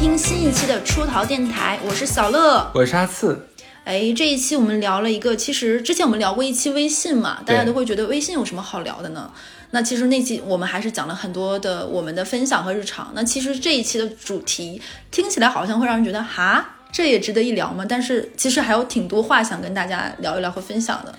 [0.00, 3.46] 听新一期的出逃电台，我是小乐，我是阿次。
[3.84, 9.30] 哎，这一期我们聊了一个，其实之前我们聊过一期微信嘛，大家都会觉得微信有什么好聊的呢？
[9.72, 13.12] 那其实那期我们还是讲了很多的我们的分享和日常。
[13.14, 17.84] 那其实这一期的主题听起来好像会让人觉得哈，这也值得一聊吗？
[17.86, 21.14] 但是其实还有挺多话想跟大家聊一聊和分享的。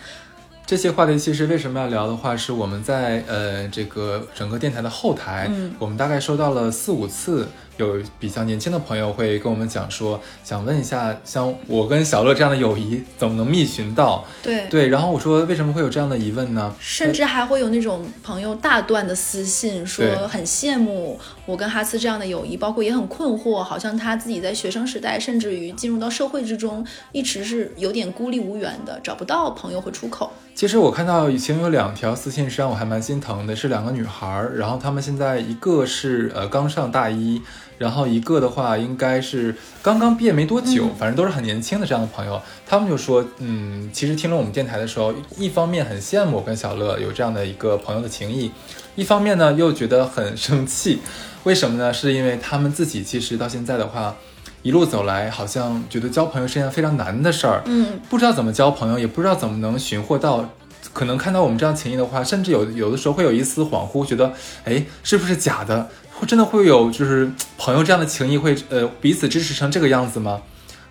[0.65, 7.47] 这些话题其实为什么要聊的话，是我们在呃这个整个电台的后台，嗯，我们大概收到了四五次。
[7.77, 14.23] 有比较年轻的朋友会跟我们讲说，想问一下，像我跟小乐这样的友谊怎么能觅寻到？
[14.43, 16.73] 对对，然后我说为什么会有这样的疑问呢？
[16.79, 30.31] 甚至还会有那种朋友大段的私信说很羡慕我跟哈斯这样的友谊，包括也很困惑，好像他自己在学生时代，甚至于进入到社会之中，一直是有点孤立无援的，找不到朋友和出口。
[30.53, 37.41] 其实我看到以前有两条私信，是让我还蛮心疼的，是两个女孩，然后她们现在一个是呃刚上大一。
[37.81, 48.51] 然后一个的话，应该是刚刚毕业没多久，反正都是很年轻的这样的朋友，他们就说，嗯，其实听了我们电台的时候，一方面很羡慕我跟小乐有这样的一个朋友的情谊，
[48.93, 50.99] 一方面呢又觉得很生气，
[51.43, 51.91] 为什么呢？
[51.91, 54.15] 是因为他们自己其实到现在的话，
[54.61, 60.47] 一路走来，好像觉得交朋友是件非常难的事儿，嗯，不知道怎么交朋友，也不知道怎么能寻获到，
[60.93, 64.31] 可能看到我们这样情谊的话，甚至有有的时候会有一丝恍惚，觉得，
[64.65, 65.89] 哎，是不是假的？
[66.25, 70.41] 真的会有就是朋友这样的情谊会呃彼此支持成这个样子吗？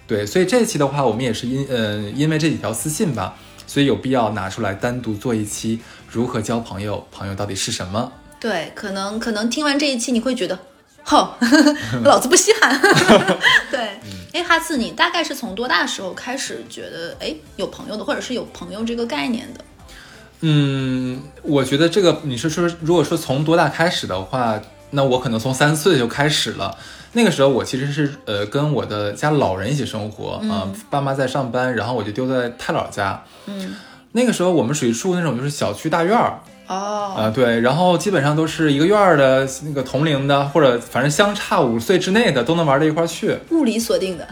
[0.06, 8.12] 对，所以这一期的话，我们也是因呃因为这几条私信吧，所以有必要拿出来单独做一期如何交朋友，朋友到底是什么？
[8.40, 10.58] 对，可能可能听完这一期你会觉得，
[11.04, 11.32] 哼，
[12.02, 12.80] 老子不稀罕。
[13.70, 14.00] 对，
[14.32, 19.64] 哎，哈次，你大概是从多大时候开始觉得哎有朋友的，或者是有朋友这个概念的？
[20.40, 24.60] 嗯，我觉得这个你是说如果说从多大开始的话。
[24.90, 26.76] 那我可能从三岁就开始了，
[27.12, 33.22] 那个时候我其实是呃跟我的家老人一起生活啊，爸妈在上班，然后我就丢在太姥家。
[33.46, 33.76] 嗯，
[34.12, 36.40] 那个时候我们属于住那种就是小区大院儿。
[36.66, 43.36] 哦，啊对，然后基本上都是一个院儿的那个同龄的，或者反正相差五岁之内的都能玩到一块儿去。
[43.50, 44.28] 物理锁定的，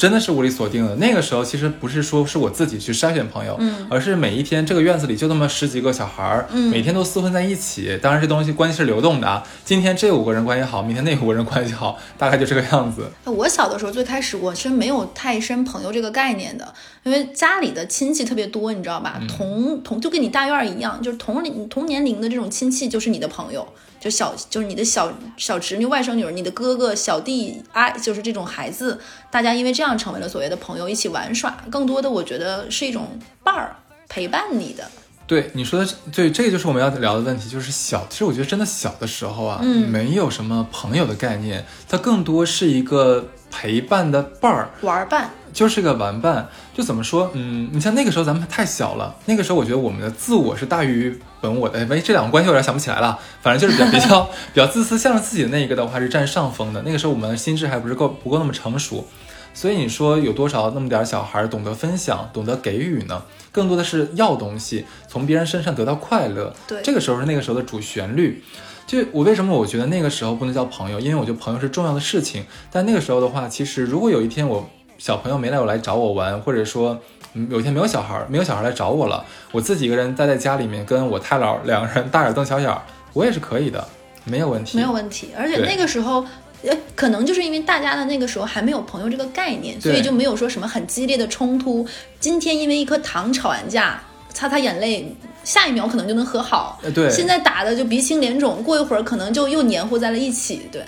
[0.00, 0.96] 真的是物理锁定的。
[0.96, 7.98] 那个时候其实不是说是我自己去筛选朋友，嗯，而是每一天这个院子里就那么十几个小孩儿，嗯，每天都厮混在一起。
[8.00, 13.10] 当然这东西关系是流动的啊，今天这五个人关系好，明天那五个人关系好，大概就这个样子。
[13.26, 16.72] 我小的时候最开始我是没有太深朋友这个概念的，
[17.02, 19.20] 因为家里的亲戚特别多，你知道吧？
[19.28, 22.20] 同同就跟你大院一样，就是同龄同年龄。
[22.20, 23.66] 的这种亲戚就是你的朋友，
[24.00, 28.98] 就小就是你的小小侄女、外甥女儿，你的哥哥、小弟啊，就是这种孩子，
[29.30, 31.54] 大家因为这样成为了所谓的朋友，一起玩耍。
[31.70, 33.76] 更多的，我觉得是一种伴儿
[34.08, 34.90] 陪伴你的。
[35.26, 38.04] 对你说的，对，这个就是我们要聊的问题，就是小。
[38.08, 45.30] 其实我觉得真的小的时候啊，嗯，没有什么朋友的概念，它更多是一个陪伴的伴儿，玩伴。
[45.52, 46.48] 就是个玩伴，
[46.80, 54.22] 就怎么说，嗯，你像那个时候咱们太小了，那个时候我觉得我们的自我是大于本我的，哎，这两个关系有点想不起来了，反正就是比较比较
[54.54, 56.80] 比较自私，向着自己的那一个的话是占上风的。
[56.80, 59.06] 那个时候我们的心智还不是够不够那么成熟，
[59.52, 63.22] 所以你说有多少那么点小孩懂得分享，懂得给予呢？
[63.52, 66.54] 更多的是要东西，从别人身上得到快乐。
[66.66, 68.42] 对，这个时候是那个时候的主旋律。
[68.86, 72.46] 就我为什么我觉得那个时候不能叫朋友，因为我觉得朋友是重要的事情。
[72.72, 74.70] 但那个时候的话，其实如果有一天我。
[75.00, 77.00] 小朋友没来，我来找我玩，或者说，
[77.48, 82.70] 有一天没有小孩，没有小孩来找我了，我自己一个人待在家里面，跟我太姥两个人大眼瞪小眼，
[83.14, 83.82] 我也是可以的，
[84.24, 85.30] 没有问题，没有问题。
[85.34, 86.22] 而且那个时候，
[86.64, 91.86] 呃，可能就是因为大家的那个时候还没有朋友这个概念，所以就没有说什么很激烈的冲突。
[92.18, 93.98] 今天因为一颗糖吵完架，
[94.34, 96.78] 擦擦眼泪，下一秒可能就能和好。
[96.94, 100.68] 对，现在打的就鼻青脸肿，过一会儿可能就又黏糊在了一起。
[100.70, 100.82] 对。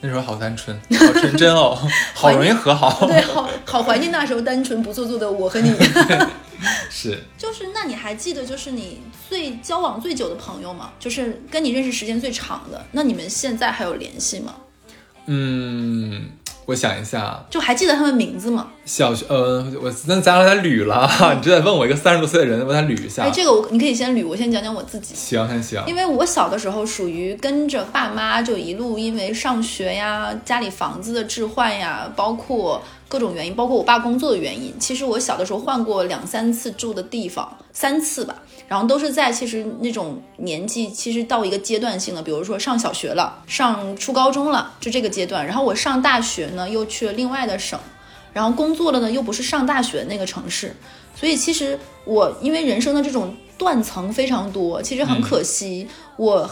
[0.00, 1.76] 那时候好单纯，好纯真哦，
[2.14, 3.06] 好容易和好。
[3.06, 5.72] 对， 好好怀念那时候单纯不做作的我和你。
[6.90, 10.90] 是，就是，那你还记得就是你最交往最久的朋友吗？
[10.98, 14.54] 就是跟你认识时间最长的，那你们现在还有联系吗？
[15.26, 16.30] 嗯。
[16.70, 18.68] 我想一下，就还记得他们名字吗？
[18.84, 23.24] 小学，呃，我那咱俩捋了，你就得问我一个三十多岁的人，我他捋一下。
[23.24, 25.14] 哎，这个我你可以先捋，我先讲讲我自己。
[25.16, 25.82] 行，行行。
[25.88, 32.80] 因为我小的时候属于跟着爸妈，就一路因为上学呀、家里房子的置换呀，包括
[33.10, 38.40] 各种原因，包括我爸工作的原因，其实我小的时候换过两三次住的地方，三次吧。
[38.68, 45.44] 然后都是在其实那种年纪，其实到一个阶段性的，比如说上小学了，上初高中了，就这个阶段。
[45.44, 47.76] 然后我上大学呢，又去了另外的省，
[48.32, 50.72] 然后工作了呢，又不是上大学那个城市。
[51.16, 55.88] 所以其实我因为人生的这种断层非常多，其实很可惜。
[56.16, 56.48] 我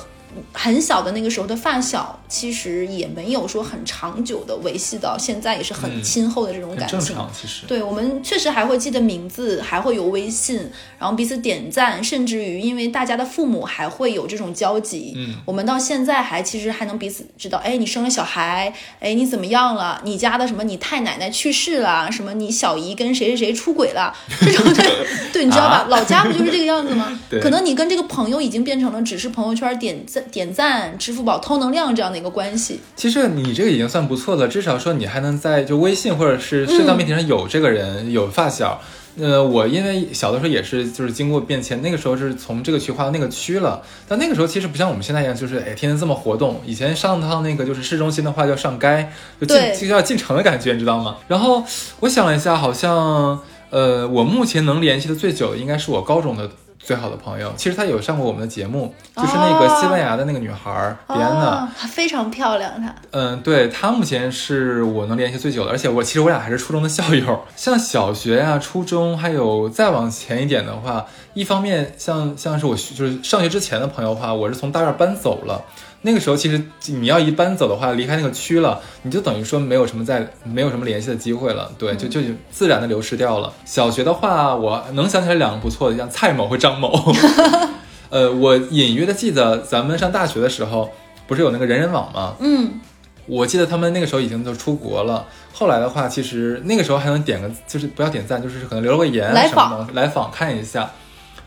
[0.52, 6.98] 很小的那个时候的发小，其实也没有说很长久的维系到现在，也是很亲厚的这种感情。
[6.98, 7.66] 很正常，其实。
[7.66, 15.12] 对我们确实还会记得名字，还会有微信，然后彼此点赞，甚至于因为大家的父母还会有这种交集。
[15.16, 20.00] 嗯，我们到现在还其实还能彼此知道，哎，你生了小孩，哎，你怎么样了？
[20.04, 20.64] 你家的什么？
[20.64, 22.10] 你太奶奶去世了？
[22.10, 22.34] 什么？
[22.34, 24.14] 你小姨跟谁谁谁出轨了？
[24.40, 25.86] 这种对，对，你知道吧？
[25.90, 27.19] 老家不就是这个样子吗？
[27.40, 32.80] 可能你跟这个朋友已经变成了只是朋友圈点赞、点赞、支付宝偷能量这样的一个关系。
[32.96, 38.80] 其实你这个已经算不错了，至少说你还能在就微信或者是社交媒体上有这个人，有发小。
[39.20, 43.82] 呃，我因为小的时候也是，就是经过变迁，那个时候是从这个区划到那个区了。
[44.06, 46.60] 但那个时候其实不像我们现在一样，就是哎天天这么活动。
[46.64, 49.08] 以前上趟那个就是市中心的话，叫上街，
[49.40, 51.16] 就进就要进城的感觉，你知道吗？
[51.26, 51.64] 然后
[51.98, 56.48] 我想了一下，好像呃，我目前能联系的最久的应该是我高中的。
[56.88, 62.81] 最好的朋友，其实她有上过我们的节目，就是那个西班牙的那个女孩迪安娜，非常漂亮。
[62.81, 67.44] 她，嗯，对，她目前是我能联系最久的，而且我其实我俩还是初中的校友。
[67.55, 71.05] 像小学呀、初中，还有再往前一点的话，
[71.35, 75.62] 一方面像像是我就是上学之前的朋友的话，我是从大院搬走了。
[76.02, 81.70] 那个时候，其实你要一搬走的话，离开那个区了，你就等于说没有什么在，没有什么联系的机会了。
[81.76, 83.52] 对，就就自然的流失掉了。
[83.64, 87.12] 小学的话，我能想起来两个不错的，像蔡某和张某。
[88.10, 90.90] 呃，我隐约的记得咱们上大学的时候，
[91.26, 92.36] 不是有那个人人网吗？
[92.38, 92.80] 嗯，
[93.26, 95.26] 我记得他们那个时候已经都出国了。
[95.52, 100.88] 后来的话，其实那个时候还能点个，就是不要点赞，就是可能留了个言，来访，来访看一下。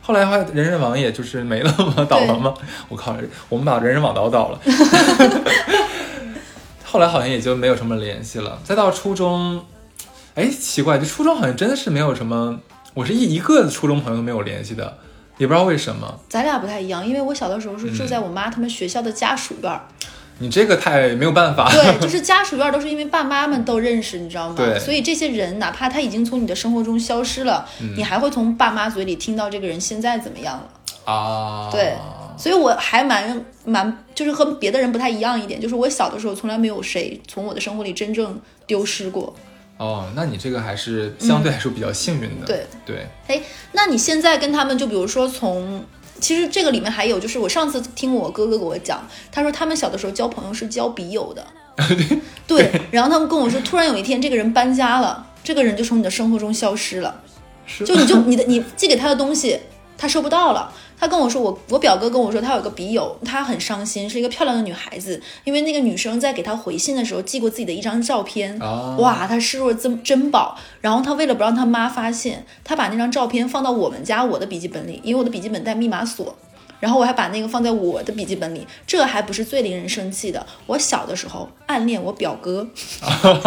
[0.01, 2.05] 后来的话，人人网也就是没了吗？
[2.09, 2.53] 倒了吗？
[2.89, 3.15] 我靠，
[3.49, 4.59] 我们把人人网倒倒了。
[6.83, 8.59] 后来好像也就没有什么联系了。
[8.63, 9.63] 再到初中，
[10.35, 12.59] 哎，奇怪，就初中好像真的是没有什么，
[12.93, 14.97] 我是一一个初中朋友都没有联系的，
[15.37, 16.19] 也不知道为什么。
[16.27, 19.81] 咱俩不太一样，因为我小的时候是住在我妈他们学校的家属院。
[20.41, 21.69] 你这个太没有办法。
[21.71, 24.55] 对，就是家属院都是因为爸妈们都认识，你知道吗？
[24.57, 24.79] 对。
[24.79, 27.65] 所以这些人哪怕他已经从你的生活中消失了，
[27.95, 31.69] 你还会从爸妈嘴里听到这个人现在怎么样了啊？
[31.71, 31.93] 对。
[32.37, 39.35] 所以我还蛮蛮，就是和别的人不太一样一点，就是我小的时候从来没有谁从我的生活里真正丢失过。
[39.77, 42.47] 哦，那你这个还是相对来说比较幸运的。
[42.47, 43.07] 对对。
[43.27, 43.39] 哎，
[43.73, 45.85] 那你现在跟他们，就比如说从。
[46.21, 51.45] 其实这个里面还有，就是我上次听我哥哥给我讲，他说他们小的时候交朋友是交笔友的，
[52.47, 52.71] 对。
[52.91, 57.21] 然后他们跟我说，突然有一天这个人搬家了，这个人就从你的生活中消失了，
[57.85, 59.59] 就你就你的你寄给他的东西，
[60.01, 60.73] 他收不到了。
[60.99, 68.57] 他跟我说，我我表哥跟我说，他有个笔友，他很伤心，是一个漂亮的女孩子，因为那个女生在给他回信的时候寄过自己的一张照片，
[68.97, 70.57] 哇，他视若珍珍宝。
[70.79, 76.35] 然后他为了不让他妈发现，他把那张照片放到我们家我的笔记本里，因为我的笔记本带密码锁。
[76.81, 80.45] 然后我还把那个放在我的笔记本里，这还不是最令人生气的。
[80.65, 82.67] 我小的时候暗恋我表哥，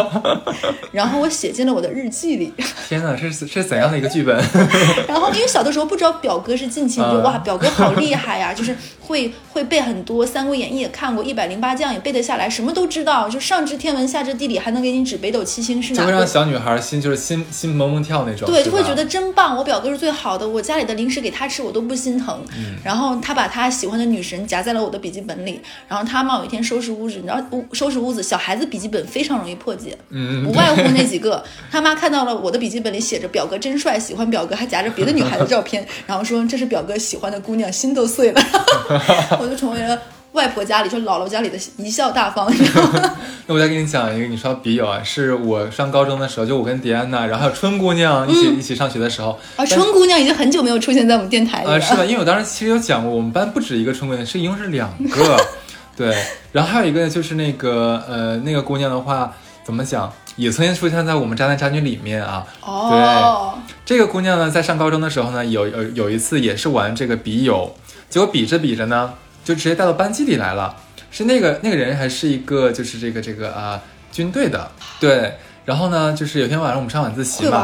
[0.92, 2.52] 然后我写进了我的日记里。
[2.88, 4.34] 天哪，这是是怎样的一个剧本？
[5.08, 16.00] 然后因为小的时候不知道表哥是近亲，就哇，表哥好厉害呀，就是会会背很多《三国演义》也看过，《一百零八将》也背得下来，什么都知道，就上知天文下知地理，还能给你指北斗七星是哪？
[16.00, 18.46] 就会让小女孩心就是心心萌萌跳那种。
[18.46, 22.41] 对，就会觉得真棒，我表哥是最好的，我家里的零食给他吃我都不心疼。
[22.56, 23.19] 嗯，然后。
[23.24, 31.43] 他把他喜欢的女神夹在了我的笔记本里，然后他妈有一天收拾屋子，你知道，屋收拾屋子，小孩子笔记本非常容易破解，嗯，不外乎那几个。
[31.70, 38.40] 他妈看到了我的笔记本里写着“表哥真帅”，喜欢表哥，还夹着别的女孩的照片，然后说这是表哥喜欢的姑娘，心都碎了，
[39.40, 39.98] 我就成为了。
[40.34, 43.17] 外婆家里，就姥姥家里的贻笑大方， 你知道吗？
[43.46, 49.64] 那我再给你讲一个，你说笔友啊，是我上高中的时候，就我跟迪安娜，然后还有春姑娘一起一起上学的时候啊。
[49.64, 51.81] 春姑娘已经很久没有出现在我们电台里了。
[51.81, 55.36] 是的，因为我当时其实有讲过，我们班不止一个春姑娘，是一共是两个。
[55.96, 56.12] 对，
[56.50, 62.44] 然后还有一个就是那个呃那个姑娘的话，怎么讲，也曾经出现在我们渣男渣女里面啊。
[62.62, 63.55] 哦。
[63.86, 67.72] 对，这个姑娘呢，在上高中的时候呢，有有有一次也是玩这个笔友，
[68.10, 69.12] 结果比着比着呢。
[69.44, 70.74] 就直接带到班级里来了，
[71.10, 75.34] 是那个那个人还是一个就是这个这个啊军队的对，
[75.65, 77.58] 然后呢就是有天晚上我们上晚自习嘛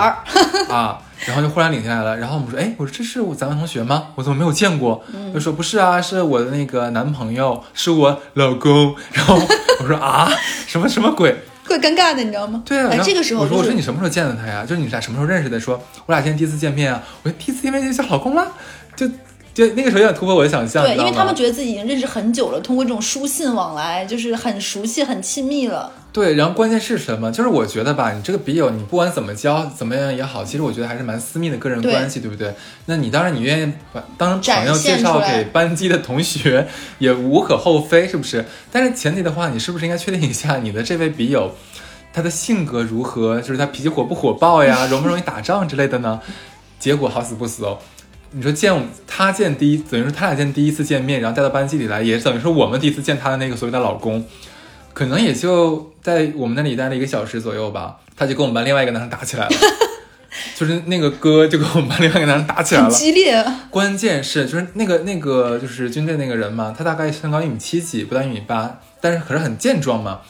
[0.68, 4.08] 啊，然后就忽然领进来了，然后我们说哎我说这是咱们同学吗？
[4.14, 5.02] 我怎么没有见过？
[5.32, 8.94] 他说不是啊，是我的那个男朋友，是我老公。
[9.12, 9.40] 然后
[9.80, 10.30] 我说啊
[10.66, 11.34] 什么什么鬼？
[11.66, 12.62] 怪尴尬的你知道吗？
[12.66, 14.66] 对啊，这个时候我说我说你什么时候见的他呀？
[14.66, 15.58] 就是你俩什么时候认识的？
[15.58, 18.46] 说我俩今天第一次见面啊，我说第一次见面就叫老公了，
[18.94, 19.08] 就。
[19.52, 25.92] 就那个时候有点突破我的想象，对，因为他们觉得自己已经认识很久了，通过这种书信往来，就是很熟悉、很亲密了。
[26.12, 27.30] 对，然后关键是什么？
[27.30, 32.52] 就是我觉得吧，你这个笔友，你不管怎么交，怎么样也好，其实我觉得还是蛮私密的个人关系，对不对？
[32.86, 36.66] 那你当然你愿意把当朋友介绍给班级的同学，
[36.98, 38.44] 也无可厚非，是不是？
[38.72, 41.54] 但是前提的话，你是不是应该确定一下你的这位笔友，
[42.12, 43.40] 他的性格如何？
[43.40, 46.20] 就是他脾气火不火爆呀， 容不容易打仗之类的呢？
[46.80, 47.78] 结果好死不死哦。
[48.32, 48.72] 你说见
[49.06, 54.24] 他见第一，等于说他俩见第一次见面，然后带到班级里来，也等于说我们第一次见他的那个所谓的老公，
[54.92, 59.50] 可能也就在我们那里待了一个小时左右吧，他就跟我们班另外一个男生打起来了，
[60.56, 62.90] 就是那个哥就跟我们班另外一个男生打起来了。
[62.90, 70.20] 激烈，关键是就是那个那个就是军队那个人嘛，他大概身高一米七几，不到一米八，但是可是很健壮嘛。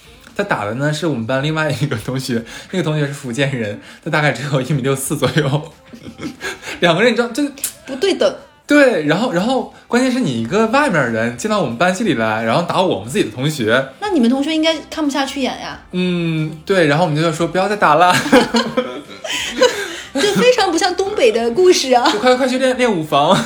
[0.42, 5.72] 他打的呢是我们班另外一个同学，那个同学是福建人，他大概只有一米六四左右。
[6.80, 7.42] 两个人你知道这
[7.86, 8.34] 不对等。
[8.66, 18.14] 对，然后然后关键是你一个外面人进到我们班级里来，然后打我们自己的同学，那你们同学应该看不下去眼呀，嗯，对，然后我们就说不要再打了，
[20.14, 22.08] 这非常不像东北的故事啊。
[22.12, 23.36] 就快快去练练舞房。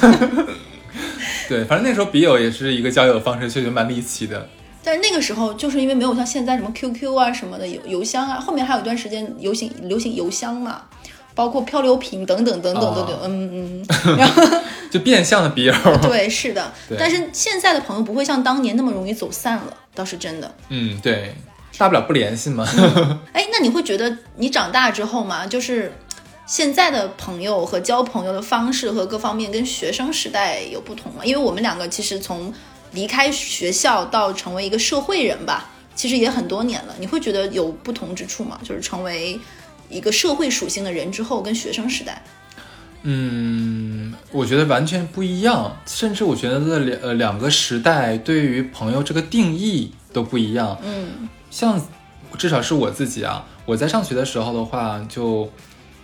[1.48, 4.46] 对，反正那时候笔友也是一个交友方式，确实蛮离奇的。
[4.84, 10.82] 但是那个时候，就是因为没有像现在什么 QQ 啊什么的邮邮箱啊，后面还有一段时间流行流行邮箱嘛，
[11.34, 13.86] 包括漂流瓶等等等等等等，哦嗯嗯，
[14.18, 14.42] 然后
[14.90, 15.74] 就变相的笔友。
[16.02, 20.54] 对，是的对，但是现在的朋友不会像当年那么容易走散了，倒是真的。
[20.68, 21.34] 嗯，对，
[21.78, 22.64] 大不了不联系嘛。
[23.32, 25.92] 哎，那你会觉得你长大之后嘛，就是
[26.46, 31.24] 现在的朋友和交朋友的方式和各方面跟学生时代有不同吗？
[31.24, 32.52] 因为我们两个其实从
[32.94, 36.94] 离开学校到成为一个社会人吧，其实也很多年了。
[36.98, 38.58] 你会觉得有不同之处吗？
[38.62, 39.38] 就是成为
[39.90, 42.22] 一个社会属性的人之后，跟学生时代，
[43.02, 50.78] 嗯，我觉得完全不一样，甚至我觉得两呃两个时代对于朋友这个定义都不一样。
[50.82, 51.80] 嗯像
[52.38, 55.48] 至少是我自己啊，我在上学的时候的话，就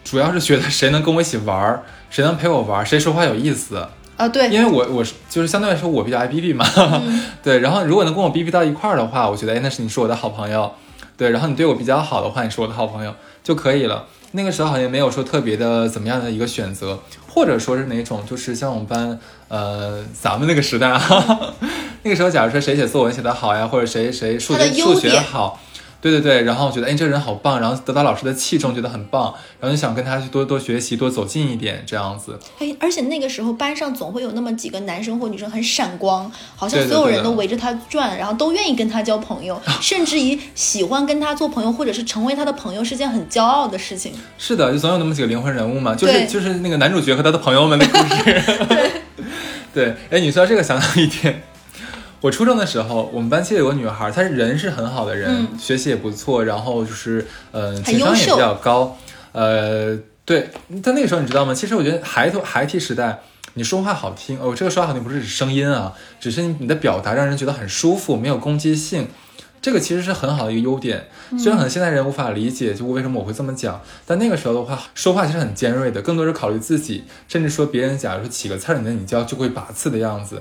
[0.05, 3.89] 主要是觉得谁能跟我一起玩儿，谁能陪我玩儿，谁说话有意思。
[4.21, 6.67] 啊，对，因为我我是就是相对来说我比较爱逼逼嘛，
[7.43, 10.71] 对，然后如果能跟我逼逼到一块儿的话，我觉得哎那是你是我的好朋友，
[11.17, 14.05] 对，然后你对我比较好的话，你是我的好朋友就可以了。
[14.33, 16.99] 那个时候好像没有说特别的怎么样的一个选择，
[17.29, 21.01] 或者说是哪种，就是像我们班呃咱们那个时代啊，
[22.05, 25.59] 那个时候假如说谁写作文写得好呀，或者谁谁数学数学点好。
[26.01, 32.39] 对对对，然后我觉得哎，这个人好棒，然后得到老师的器重，觉得很棒，然后就想跟他去多多学习，多走近一点，这样子。
[32.59, 44.13] 哎，而且那个时候班上总会有那么几个男生或女生很闪光，好像所有人都围着他转，然后都愿意跟他交朋友， 甚至于喜欢跟他做朋友，或者是成为他的朋友是件很骄傲的事情。
[44.39, 48.91] 是的，就总有那么几个灵魂人物嘛，就是就是那个男主角和他的朋友们的故事。
[49.75, 51.43] 对，哎，你说到这个想到一点，
[52.21, 58.97] 我初中的时候，我们班其实有个女孩，她人是很好的人，嗯学习也不错，然后就是呃情商也比较高，
[59.33, 60.51] 呃，对，
[60.83, 61.55] 但那个时候你知道吗？
[61.55, 63.21] 其实我觉得孩童孩提时代。
[63.55, 69.09] 你说话好听哦，这个说话好听不是指声音啊，只是你的表达让人觉得很舒服，没有攻击性，
[69.61, 71.09] 这个其实是很好的一个优点。
[71.37, 80.41] 虽然可能现在人无法理解，就为什么我会这么讲，但那个时候的话，说话其实很尖锐的，更多是考虑自己，甚至说别人假如说起个刺儿，你的你就要就会拔刺的样子。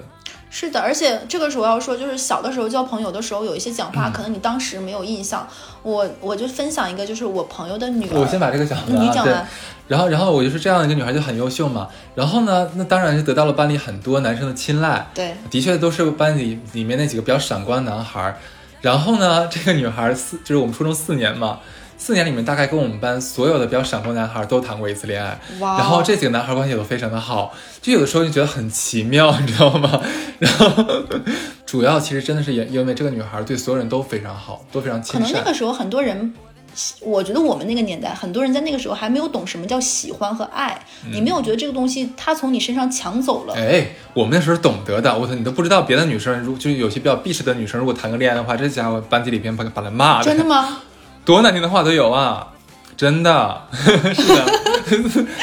[0.50, 5.48] 是的，而且这个时候要说，就是小的时候交朋友的时候，有一些讲嗯话可能你当时没有印象。
[5.82, 9.48] 我我就分享一个，就是我朋友的女儿，我先把这个讲完、啊，你讲完。
[9.88, 11.88] 然后，然后我就是这样的一个女孩，就很优秀嘛。
[12.15, 15.08] 然后呢，那当然就得到了班里很多男生的青睐。
[15.13, 18.38] 对，的确都是班里里面那几个比较闪光的男孩儿。
[18.82, 21.60] 然后呢，这个女孩儿四就是我们初中四年嘛，
[22.00, 25.39] 四年里面大概跟我们班所有的比较闪光男孩儿都谈过一次恋爱。
[25.60, 30.01] 哇哦然后这几个男孩儿关系都非常的好，就有的时候就觉得很奇妙，你知道吗？
[30.39, 30.72] 然后
[31.65, 35.53] 主要其实真的是也因为这个女孩儿对所有人都非常好，都非常亲善可能那个。
[35.53, 36.34] 时候很多人。
[37.01, 40.79] 我觉得我们那个年代，很多人在那个时候还没有懂什么叫喜欢和爱，
[41.12, 50.77] 你没有觉得这个东西他从你身上抢走了，嗯哎，我们那时候懂得的，我操，你都不知道别的女生，如就是有些比较避世的女生，如果谈个恋爱的话，这家伙班级里边把把他骂的，真的吗？
[51.29, 52.48] 多难听的话都有啊，
[52.98, 54.45] 真的， 是的，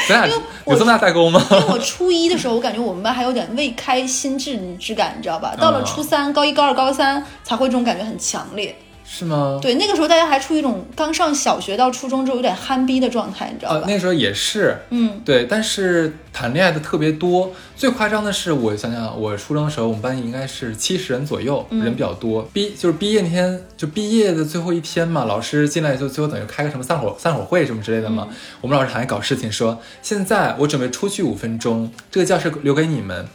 [0.09, 1.41] 咱俩有这么大代沟吗？
[1.49, 5.55] 因为我初一的时候，我感觉我们班还有点未开心智之感，你知道吧？
[5.57, 8.77] 到了嗯初三、高一、高二、高三，才会这种感觉很强烈。
[9.09, 9.57] 是吗？
[9.61, 13.87] 对，那个时候大家还处于一种刚上小学到初中之后有点憨逼的状态，你知道呃，吧？
[13.87, 17.53] 那时候也是，嗯，对，但是谈恋爱的特别多。
[17.77, 22.43] 最夸张的是，我想想，我初中的时候，我们班应该是七十人左右，嗯人比较多。
[22.51, 28.27] 毕就是毕业那天，就毕业的最后一天嘛，老师进来就最后等于开个什么散伙散伙会什么之类的嘛。
[28.59, 33.25] 我们老师还搞事情说，现在我准备出去五分钟，这个教室留给你们。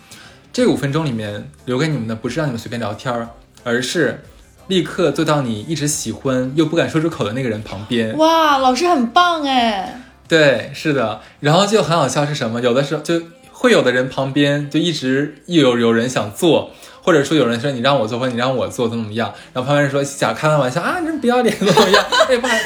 [0.52, 3.30] 这五分钟里面留给你们的不是让你们随便聊天儿，
[3.64, 4.22] 而是
[4.68, 8.16] 立刻坐到你一直喜欢又不敢说出口的那个人旁边。
[8.16, 10.00] 哇，老师很棒哎！
[10.28, 12.60] 对，是的，然后就很好笑是什么？
[12.60, 16.70] 有的时候就会有的人旁边就一直有有人想坐，
[17.02, 19.34] 或者说有人说你让我坐，或者你让我坐，怎么怎么样？
[19.52, 22.04] 然后旁边人说想开玩笑啊，你这不要脸怎么怎么样？
[22.30, 22.60] 哎，不害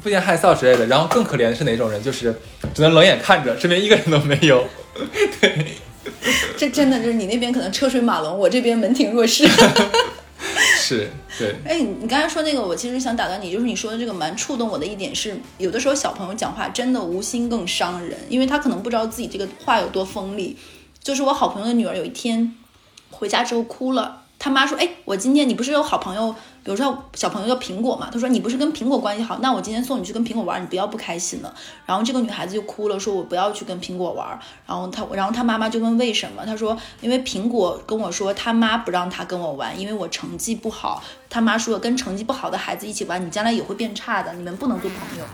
[0.00, 0.86] 不嫌害臊之类的。
[0.86, 2.00] 然后更可怜的是哪种人？
[2.02, 2.32] 就是
[2.72, 4.64] 只能冷眼看着，身边一个人都没有。
[5.40, 5.66] 对，
[6.56, 9.44] 这真的就是你那边可能车水马龙，我这边门庭若市。
[10.88, 11.54] 是，对。
[11.66, 20.56] 哎，你刚才说那个，我其实想打断你，就是你说的这个蛮触动我的一点是，有的时候小朋友讲话真的无心更伤人，因为他可能不知道自己这个话有多锋利。
[21.02, 22.54] 就是我好朋友的女儿有一天
[23.10, 24.22] 回家之后哭了。
[24.38, 26.34] 他妈说：“哎，我今天你不是有好朋友，
[26.68, 28.10] 比如说小朋友叫苹果嘛？
[28.12, 31.50] 他说你不是跟苹果关系好，那我今天送你去跟苹果玩，你不要不开心了。
[31.86, 34.38] 然后这个女孩子就哭了，说我不要去跟苹果玩。
[34.66, 36.44] 然后他，然后他妈妈就问为什么？
[36.44, 41.02] 他说因为苹果跟我说他妈不让他跟我玩，因为我成绩不好。
[41.30, 45.24] 他妈说跟成绩不好的孩子一起玩，你将来也会变差的，你们不能做朋友。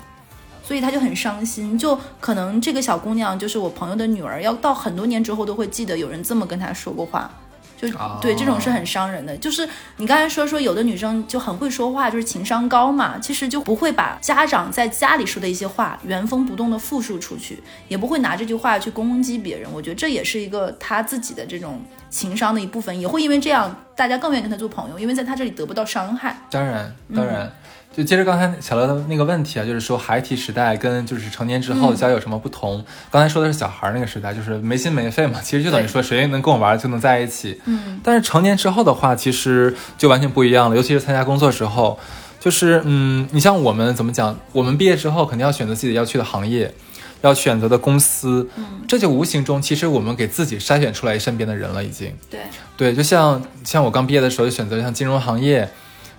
[0.62, 1.76] 所以他就很伤心。
[1.76, 7.28] 就可能这个小姑娘就是我朋友的女儿，要到很多年之后都会记得有人这么跟她说过话。”
[7.76, 7.88] 就
[8.20, 19.68] 对这种是很伤人的，就是你刚才说说有的女生就很会说话，就是情商高嘛，其实就不会把家长在家里说的一些话原封不动的复述出去，也不会拿这句话去攻击别人。
[19.72, 26.36] 我觉得这也是一个她自己的这种情商的一部分，也会因为这样大家更愿意跟她做朋友，因为在她这里得不到伤害。
[26.50, 27.52] 当然，当然。
[27.96, 32.84] 就接着刚才小乐的那个问题啊，就是说孩提时代跟就是成年之后交友有什么不同？
[33.08, 37.60] 刚才说的是小孩那个时代，就是没心没肺嘛，其实就等于说谁能跟我玩就能在一起。
[37.66, 41.96] 嗯，但是成年之后的话，其实就完全不一样了，尤其是参加工作之后，
[42.40, 44.36] 就是嗯，你像我们怎么讲？
[44.50, 46.74] 我们毕业之后肯定要选择自己要去的行业，
[47.20, 52.12] 要选择的公司，嗯，这就无形中其实我们给自己筛选出来身边的人了，已经。
[52.28, 52.40] 对
[52.76, 55.70] 对，就像像我刚毕业的时候就选择像金融行业。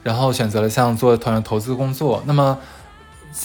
[0.05, 2.55] 然后选择了像做同样投资工作，那么，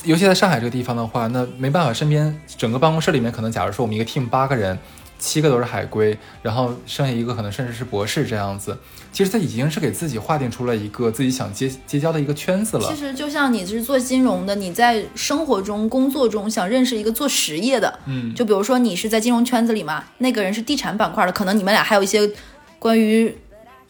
[0.04, 4.78] 尤其在上海这个地方的话，那没办法，身边整个办公室里面可能，假如说我们一个 team 八个人，
[5.18, 8.76] 七个都是海归，然后剩下一个可能甚至是博士这样子，
[9.10, 12.86] 其实他已经是给自己划定出了一个自己想结结交的一个圈子了。
[12.86, 22.30] 其实就像你是做金融的，你在生活中、工作中想认识一个做实业的，嗯，就比如说你是在金融圈子里嘛，那个人是地产板块的，可能你们俩还有一些
[22.78, 23.34] 关于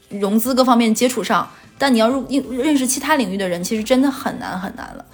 [0.09, 1.50] 融资各方面接触上。
[1.80, 5.04] 但你要入认识其他领域的人，其实真的很难很难了。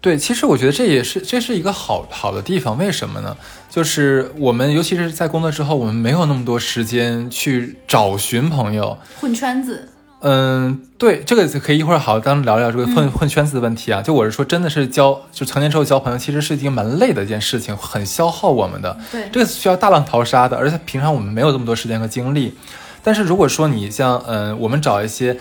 [0.00, 2.78] 对，其实我觉得这也是这是一个好好的地方。
[2.78, 3.36] 为什么呢？
[3.68, 9.88] 就是我们尤其是在工作之后，我们没有那么多时间去找寻朋友、混圈子。
[10.20, 14.00] 嗯，对，这个可以一会儿好单聊聊这个混混圈子的问题啊。
[14.00, 18.96] 就我是说，真的是交就成年之后交朋友，其实是一件蛮累的一件事情，很消耗我们的。
[19.10, 22.54] 对，这个需要大浪淘沙的，而且平常我们没有这么多时间和精力。
[23.02, 25.36] 但是如果说你像嗯，我们找一些。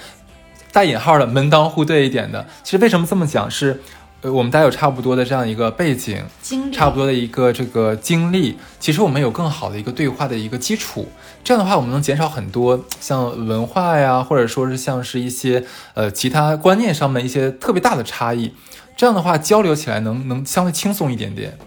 [0.76, 3.80] 带引号的门当户对一点的，其实为什么这么讲是，
[4.20, 11.08] 呃，我们大家有差不多的这样一个背景，经历，差不多的一个这个经历，其实我们有更好的一个对话的一个基础。
[11.46, 18.52] 这样的话，我们能减少很多像文化呀，或者说是像是一些呃其他观念上面一些特别大的差异。
[18.98, 21.58] 这样的话，交流起来能能相对轻松一点点。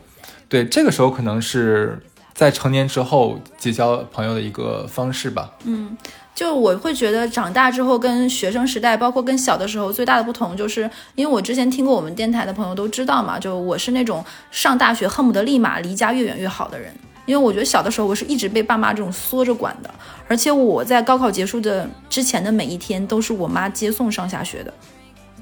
[0.50, 2.02] 对，这个时候可能是
[2.34, 5.52] 在成年之后结交朋友的一个方式吧。
[5.64, 5.96] 嗯。
[6.38, 16.94] 就我会觉得长大之后跟学生时代，包括跟小的时候最大的不同，就是因为我之前听过我们电台的朋友都知道嘛，就我是那种上大学恨不得立马离家越远越好的人，
[17.26, 19.90] 因为我觉得小的时候我是一直被爸妈这种缩着管的，
[20.28, 24.72] 而且我在高考结束的之前的每一天都是我妈接送上下学的。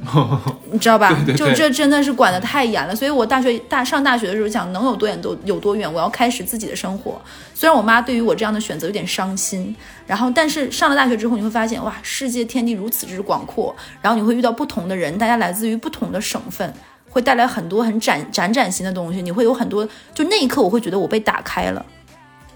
[0.70, 1.16] 你知道吧？
[1.36, 7.20] 就这真的是管得太严了，所以我大学大上大学的时候想能有多远都有多远，我要开始自己的生活。
[7.54, 9.74] 虽然我妈对于我这样的选择有点伤心，
[10.06, 16.72] 然后但是上了大学之后，你会发现哇，世界天地如此之广阔，然后你会遇到不同的人，大家来自于不同的省份，
[17.08, 19.22] 会带来很多很崭崭崭新的东西。
[19.22, 21.84] 你会有很多，就那一刻我会觉得我被打开了。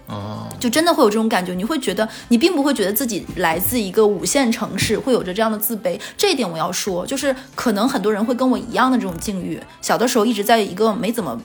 [0.07, 5.99] 哦，就真的会有这种感觉，你会觉得你并不会觉得自己来自一个五线城市，会有着这样的自卑。
[6.15, 11.41] 这一点我要说，就是可能很多人会跟我一样的这种境遇，小的时候一直在一个没怎么，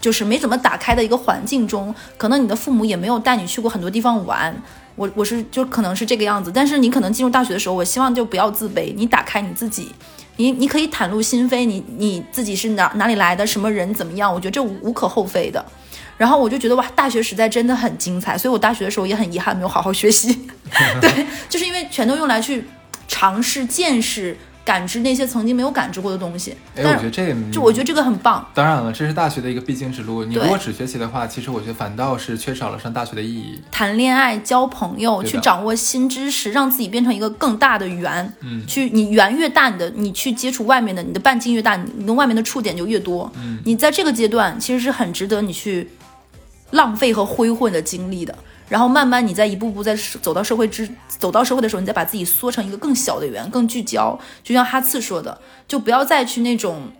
[0.00, 4.54] 就是没怎么打开的一个环境中，可能你的父母也没有带你去过很多地方玩。
[4.96, 9.90] 我我是就可能是这个样子，但是你可能进入大学的时候，我希望就不要自卑，你打开你自己，
[10.36, 15.64] 你你可以袒露心扉，你你自己是哪哪里来的，什么人怎么样，我觉得这无可厚非的。
[16.16, 20.46] 然后我就觉得哇，大学时代真的很精彩，所以我大学的时候也很遗憾没有好好学习。
[21.00, 22.64] 对，就是因为全都用来去
[23.08, 26.54] 尝试、见识感知那些曾经没有感知过的东西。
[26.76, 28.46] 哎，我觉得这个，就我觉得这个很棒。
[28.54, 30.24] 当然了，这是大学的一个必经之路。
[30.24, 33.60] 你如果只学习的话，其实我觉得反倒是缺少了上大学的意义。
[33.70, 38.32] 谈恋爱、交朋友，去掌握新知识，让自己变成一个更大的圆。
[38.40, 43.30] 嗯去你圆越大，你的你去接触外面的，你的半径越大，你你跟外面的触点就越多。
[43.36, 45.90] 嗯你在这个阶段其实是很值得你去
[46.72, 48.36] 浪费和挥霍的精力的。
[48.68, 54.18] 然后慢慢你再一步步在走到社会之走到社会的时候，你再把自己缩成一个更小的圆，更聚焦。
[54.42, 56.90] 就像哈次说的，就不要再去那种，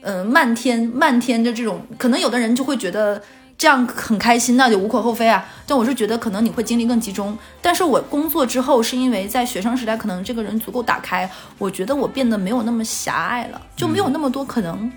[0.00, 3.20] 嗯、漫天漫天的这种，可能有的人就会觉得
[3.58, 5.46] 这样很开心，那就无可厚非啊。
[5.66, 7.36] 但我是觉得可能你会精力更集中。
[7.60, 14.90] 但是我工作之后，是因为在学生时代，可能这个人足够打开，我觉得我变得没有那么狭隘了，就没有那么多可能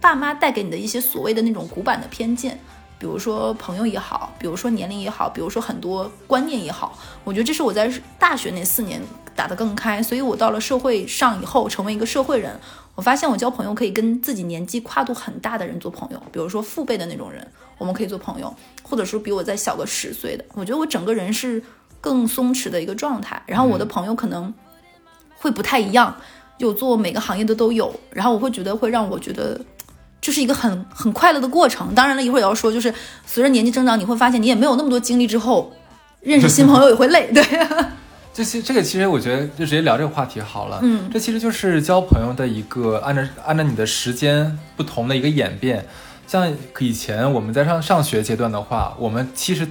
[0.00, 2.56] 爸妈带给你的一些所谓的那种古板的偏见。
[3.04, 8.98] 比如说朋友也好，比如说年龄也好，比如说很多观念也好，我觉得这是我在大学那四年
[9.36, 12.58] 打得更开，所以我到了社会上以后，成为一个社会人，
[12.94, 21.62] 我发现我交朋友可以跟自己年纪跨度很大的人做朋友，比如说父辈的那种人，我们可以做朋友，或者说比我再小个十岁的，我觉得我整个人是
[22.00, 24.54] 更松弛的一个状态，然后我的朋友可能
[25.36, 26.16] 会不太一样，
[26.56, 29.60] 有做每个行业的都有，然后我会觉得会让我觉得。
[30.24, 31.94] 这是一个很很快乐的过程。
[31.94, 32.92] 当然了，一会儿也要说，就是
[33.26, 35.70] 随着年纪增长，你会发现你也没有那么多精力，之后
[36.22, 37.28] 认识新朋友也会累。
[37.34, 37.44] 对，
[38.32, 40.80] 这其这个其实我觉得就直接聊这个话题好了。
[40.82, 45.84] 嗯这其实就是交朋友的一个按照按照你的时间不同的一个演变。
[46.26, 49.68] 像以前我们在上上学阶段的话，我们其实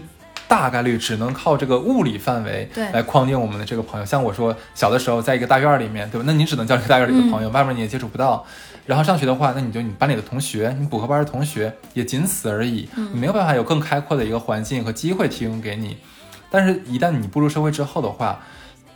[0.48, 4.06] 大概率只能靠这个物理范围对来框定我们的这个朋友。
[4.06, 6.24] 像我说小的时候在一个大院儿里面，对吧？
[6.28, 8.46] 那你只能交这个大院儿里的朋友，外面你也接触不到。
[8.86, 12.90] 然后上学的话，那你就你班里的同学，你补课班的同学，也仅此而已。
[13.14, 15.98] 你没有办法有更开阔的一个环境和机会提供给你。
[16.52, 18.42] 但是，一旦你步入社会之后的话，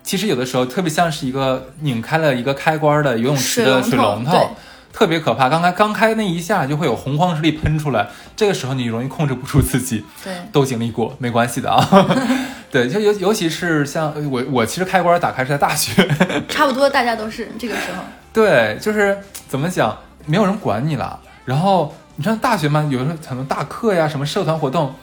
[0.04, 4.56] 其实有的时候特别像是一个拧开了一个开关的游泳池的水水龙头龙头，
[4.92, 5.48] 特别可怕。
[5.50, 10.06] 刚开刚开那一下就会有洪荒之力喷出来，这个时候你容易控制不住自己。
[10.24, 11.88] 对，都经历过，没关系的啊。
[12.70, 16.06] 对，就尤尤其是像我，我其实开关打开是在大学。
[16.50, 18.04] 差不多大家都是这个时候。
[18.38, 19.18] 对，就是
[19.50, 19.98] 怎么讲，
[20.28, 21.20] 没有人管你了。
[21.44, 24.94] 然后你上大学嘛，有时候很多大课呀，什么社团活动，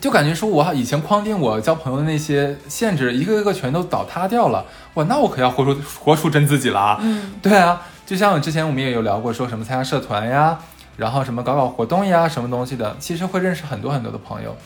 [0.00, 4.64] 就感觉说我以前框定我交朋友的那些限制，一个一个全都倒塌掉了。
[4.94, 6.98] 哇，那我可要活出活出真自己了啊！
[7.02, 10.58] 嗯，对啊，就像之前我们也有聊过，说什么参加社团呀，
[10.96, 14.56] 然后什么搞搞活动呀，什么东西的，其实会认识很多很多的朋友。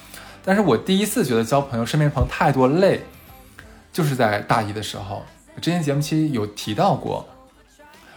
[0.44, 3.04] 但是我第一次觉得交朋友、身边朋友太多累，
[3.92, 5.24] 就是在大一的时候。
[5.60, 7.26] 之前节目期有提到过，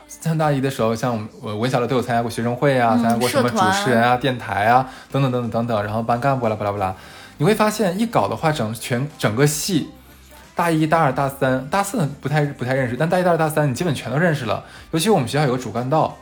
[0.08, 6.96] 上大一的时候，像我文小乐都有参加过学生会啊，嗯参加过什么主持人啊、电台啊等等等等等等，然后班干部巴拉巴拉巴拉，
[7.38, 9.90] 你会发现一搞的话，整全整个系。
[10.56, 14.64] 大一、大二、大三、大四不太不太认识，但大一、大二、大三你基本全都认识了。
[14.90, 16.18] 尤其我们学校有个主干道，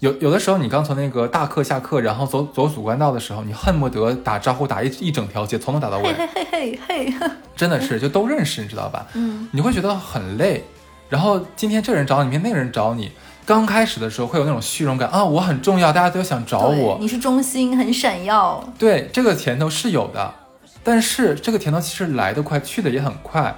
[0.00, 9.06] 有有的时候你刚从那个大课下课，然后走走主干道的时候，你恨不得打招呼打一一整条街，从头打到尾嘿，嘿嘿嘿嘿， 真的是就都认识，你知道吧？
[9.14, 10.62] 嗯，你会觉得很累。
[11.08, 13.12] 然后今天这个人找你，明天那个人找你，
[13.44, 16.98] 刚开始的时候会有那种虚荣感啊，我很重要，大家都想找我。
[17.00, 18.62] 你是中心，很闪耀。
[18.78, 20.34] 对，这个甜头是有的，
[20.82, 23.56] 但是这个甜头其实来得快，去的也很快，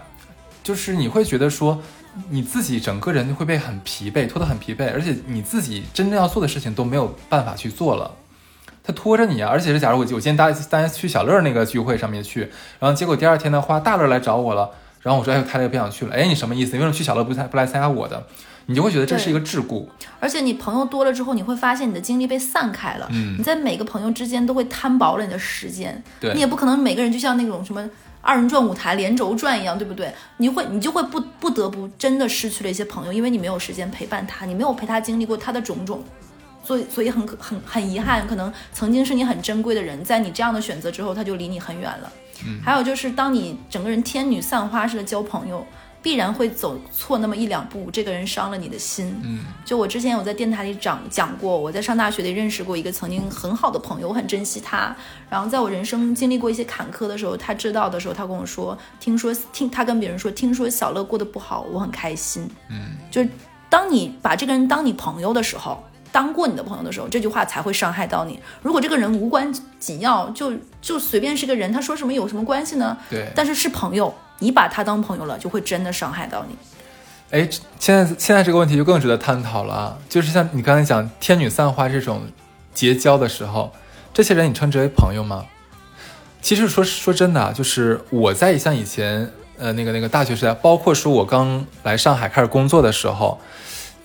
[0.62, 1.80] 就是你会觉得说。
[2.30, 8.11] 你自己整个人会被很疲惫，拖得很疲惫，而且你自己真正要做的事情都没有办法去做了，
[8.82, 9.48] 他拖着你啊！
[9.48, 14.70] 而且是假如我我今天大大家去小乐那个聚会上面去，然后结果第二天的话大乐来找我了，
[15.02, 16.72] 然后我说哎他这个不想去了，哎你什么意思？
[16.72, 18.26] 你为什么去小乐不参不来参加我的？
[18.66, 19.87] 你就会觉得这是一个桎梏，
[20.20, 23.08] 而且你朋友多了之后，你会发现你的精力被散开了。
[23.11, 26.02] 嗯你在每个朋友之间都会摊薄了你的时间。
[26.20, 27.88] 对你也不可能每个人就像那种什么
[28.20, 30.12] 二人转舞台连轴转一样，对不对？
[30.37, 36.04] 你会你就会不不得不真的失去了一些朋友，因为你没有时间陪伴他，你没有陪他经历过他的种种。
[36.62, 42.12] 所以，所以很可很很遗憾，可能曾经是你很珍贵的人，在你这样的选择之后，他就离你很远了。
[42.46, 45.66] 嗯还有就是，当你整个人天女散花似的交朋友，
[46.01, 49.20] 必然会走错那么一两步，这个人伤了你的心。
[49.24, 54.94] 嗯就我之前有在电台里讲讲过，我在上大学里认识过一个曾经很好的朋友，我很珍惜他。
[55.29, 62.48] 然后在我人生经历过一些坎坷的时候，他知道的时候，他跟我说，听说听他跟别人说，听说小乐过得不好，我很开心。
[62.70, 63.29] 嗯，就是
[63.68, 65.83] 当你把这个人当你朋友的时候。
[66.11, 68.38] 当过你的朋友的时候，这句话才会伤害到你。
[68.62, 72.97] 如果这个人无关紧要，就就随便是个人，他说什么有什么关系呢？
[73.11, 73.31] 对。
[73.35, 76.57] 但是是朋友，你把他当朋友了，就会真的伤害到你。
[77.31, 77.47] 哎，
[77.79, 79.99] 现在现在这个问题就更值得探讨了啊！
[80.09, 82.23] 就是像你刚才讲天女散花这种
[82.73, 83.71] 结交的时候，
[84.14, 85.44] 这些人你称之为朋友吗？
[86.40, 93.38] 其实说说真的啊，就是我在像以前呃那个那个大学时代，包括说我刚来上海开始工作的时候，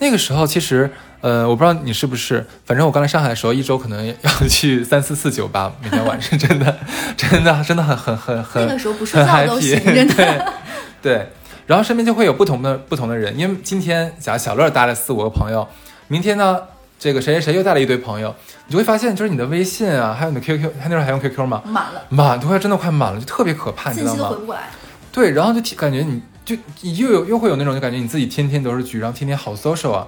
[0.00, 0.90] 那个时候其实
[1.24, 6.76] 呃我不知道你是不是，反正我刚来上海的时候，一周可能要去 三四次酒吧，每天晚上真的
[7.16, 10.14] 真的真的很很很很那个时候不睡觉都行，真的
[11.00, 11.28] 对对，
[11.66, 15.66] 然后身边就会有不同的不同的人，因为今天假如小乐带了四五个朋友，
[16.08, 16.60] 明天呢
[16.98, 18.34] 这个谁谁谁又带了一堆朋友，
[18.66, 21.62] 你就会发现就是你的微信啊，还有你的 QQ，他那时候还用 QQ 吗？
[21.64, 24.36] 满了，满都快真的快满了，就特别可怕，你知道吗回？
[24.36, 24.68] 不过来。
[25.10, 30.06] 对，然后就感觉你就你又有又会有那种就感觉你自己天天都是局，然后天天好 social 啊。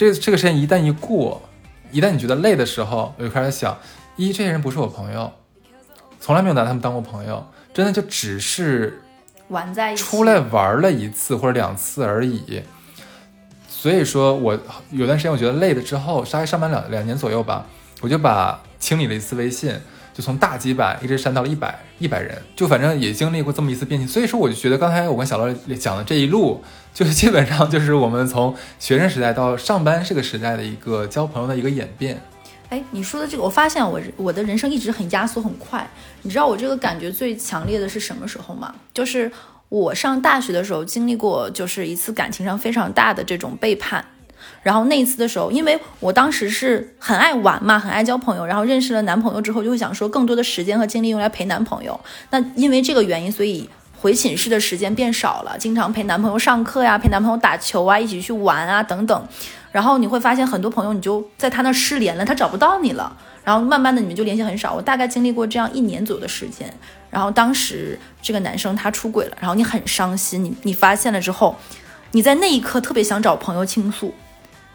[0.00, 1.42] 这这个时间一旦一过，
[1.92, 3.76] 一旦你觉得累的时候，我就开始想，
[4.16, 5.30] 一这些人不是我朋友，
[6.18, 9.02] 从来没有拿他们当过朋友，真的就只是
[9.48, 12.62] 玩在一起，出来玩了一次或者两次而已。
[13.68, 14.58] 所以说我
[14.90, 17.66] 有段时间我觉得累了之后，大概上班两两年左右吧，
[18.00, 19.78] 我就把清理了一次微信，
[20.14, 24.08] 就从大几百一直删到了一百一百人，就反正也经历过这么一次变迁。
[24.08, 32.20] 所以说我就觉得刚才我跟小乐讲的这一路，就是基本上就是我们从学生时代到上班这个时代的一个交朋友的一个演变。
[32.68, 35.88] 哎，你说的这个，我发现我我的人生一直很压缩很快。
[36.22, 38.74] 你知道我这个感觉最强烈的是什么时候吗？
[38.94, 39.30] 就是
[39.68, 44.04] 我上大学的时候经历过，就是一次感情上非常大的这种背叛。
[44.62, 51.98] 然后那一次的时候，因为我当时是很爱玩嘛，很爱交朋友，然后认识了男朋友之后，就会想说更多的时间和精力用来陪男朋友。
[52.30, 53.68] 那因为这个原因，所以
[54.00, 59.28] 回寝室的时间变少了，经常陪男朋友上课呀，陪男朋友打球啊，一起去玩啊等等。
[59.70, 63.14] 然后你会发现很多朋友你就在他那失联了，他找不到你了。
[63.44, 64.74] 然后慢慢的你们就联系很少。
[64.74, 66.72] 我大概经历过这样一年左右的时间。
[67.10, 71.54] 然后当时这个男生他出轨了，然后你很伤心，你你发现了之后，
[72.12, 74.14] 你在那一刻特别想找朋友倾诉。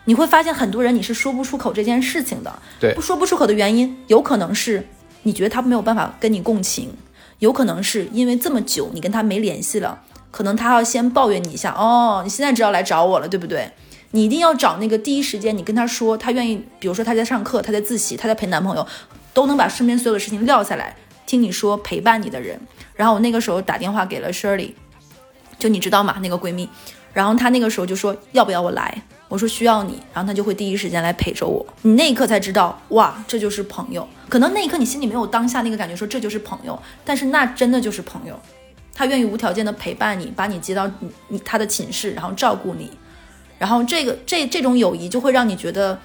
[0.06, 4.88] 你会发现很多人你是说不出口这件事情的，对不说不出口的原因，有可能是
[5.24, 6.94] 你觉得他没有办法跟你共情，
[7.40, 13.70] 有可能是因为这么久你跟他没联系了，可能他要先抱怨你一下，哦，你现在知道来找我了，对不对？
[14.12, 18.88] 你一定要找那个第一时间你跟他说，他愿意，比如说他在上课，他在自习，他在陪男朋友，
[19.34, 20.96] 都能把身边所有的事情撂下来，
[21.26, 22.58] 听你说陪伴你的人。
[22.96, 24.72] 然后我那个时候打电话给了 Shirley，
[25.60, 26.18] 就你知道吗？
[26.22, 26.70] 那个闺蜜，
[27.12, 31.66] 然后她那个时候就说要不要我来，我说需要你，然后他就会第一时间来陪着我。
[31.82, 34.08] 你那一刻才知道，哇，这就是朋友。
[34.30, 38.40] 可能那一刻你心里没有当下那个感觉，说这就是朋友，但是那真的就是朋友。
[38.94, 42.90] 他愿意无条件的陪伴你，把你接到你你他的寝室，然后照顾你，
[43.60, 46.00] 然后这个这这种友谊就会让你觉得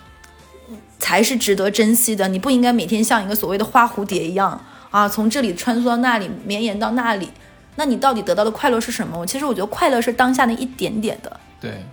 [0.98, 2.26] 才是值得珍惜的。
[2.26, 7.28] 你不应该每天像一个所谓的花蝴蝶一样啊，从这里穿梭到那里，绵延到那里。
[7.76, 9.24] 那你到底得到的快乐是什么？
[9.24, 11.84] 其实我觉得快乐是当下那一点点的，对，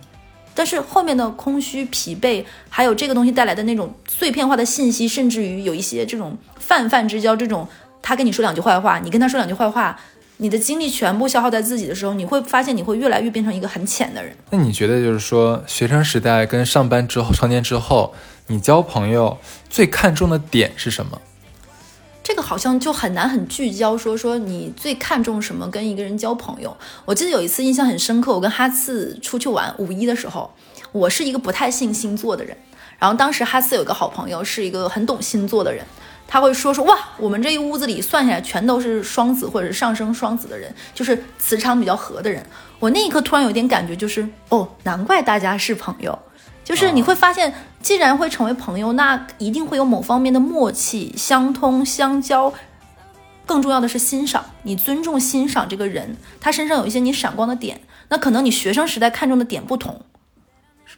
[0.58, 7.68] 但是后面的空虚、疲惫，还有这个东西带来的那种碎片化的信息，甚至于有一些这种泛泛之交，这种
[8.02, 9.96] 他跟你说两句坏话，你跟他说两句坏话，
[10.38, 14.36] 你的精力全部消耗在自己的时候，你会发现你会越来越变成一个很浅的人。
[14.50, 18.12] 那你觉得就是说，学生时代跟上班之后、成年之后，
[18.48, 19.38] 你交朋友
[19.70, 21.20] 最看重的点是什么？
[22.28, 26.76] 这个好像就很难很聚焦，说说你最看重什么跟一个人交朋友。
[27.06, 30.52] 我记得有一次印象很深刻，我跟哈次出去玩，五一的时候，
[30.92, 32.54] 我是一个不太信星座的人，
[32.98, 35.82] 然后当时哈次有个好朋友是一个很懂星座的人，
[36.26, 42.44] 他会说说哇，我们这一屋子里算下来全都是双子或者是上升双子的人，就是磁场比较合的人。
[42.78, 46.18] 我那一刻突然有点感觉，就是哦，难怪大家是朋友。
[46.68, 52.52] 就是你会发现，既然会成为朋友，那一定会有某方面的默契、相通、相交。
[53.46, 57.80] 更重要的是欣赏，你尊重、欣赏这个人，他身上有一些你闪光的点。
[58.10, 60.02] 那可能你学生时代看重的点不同，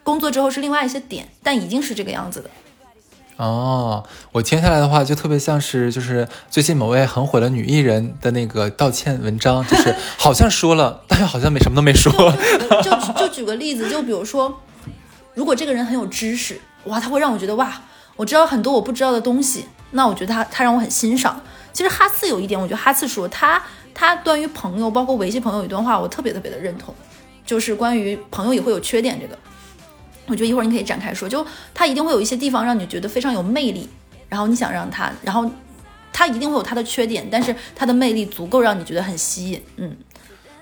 [0.03, 2.51] 工作之后是另外一些点，但一定是这个样子的。
[3.37, 12.13] 哦，我听下来的话，就特别像是就是最近某位很火的女艺人的那个道歉文章，就是好像说了，但又好像没什么都没说。
[12.83, 14.61] 就就举个例子，就比如说，
[15.35, 17.81] 如果这个人很有知识，哇，他会让我觉得哇，
[18.17, 21.41] 我知道很多我不知道的东西，那我觉得他他让我很欣赏。
[21.73, 23.63] 其实哈次有一点，我觉得哈次说他
[23.95, 26.95] 他关于朋友，包括维系朋友有一段话，我特别特别的认同，
[27.47, 29.39] 就是关于朋友也会有缺点这个。
[30.27, 33.89] 我觉得一会儿你可以展开说，就他一定会有一些地方让你觉得非常有魅力，
[34.29, 35.51] 然后你想让他，然后
[36.13, 39.61] 他一定会有他的缺点，但是他的魅力足够让你觉得很吸引。
[39.77, 39.97] 嗯，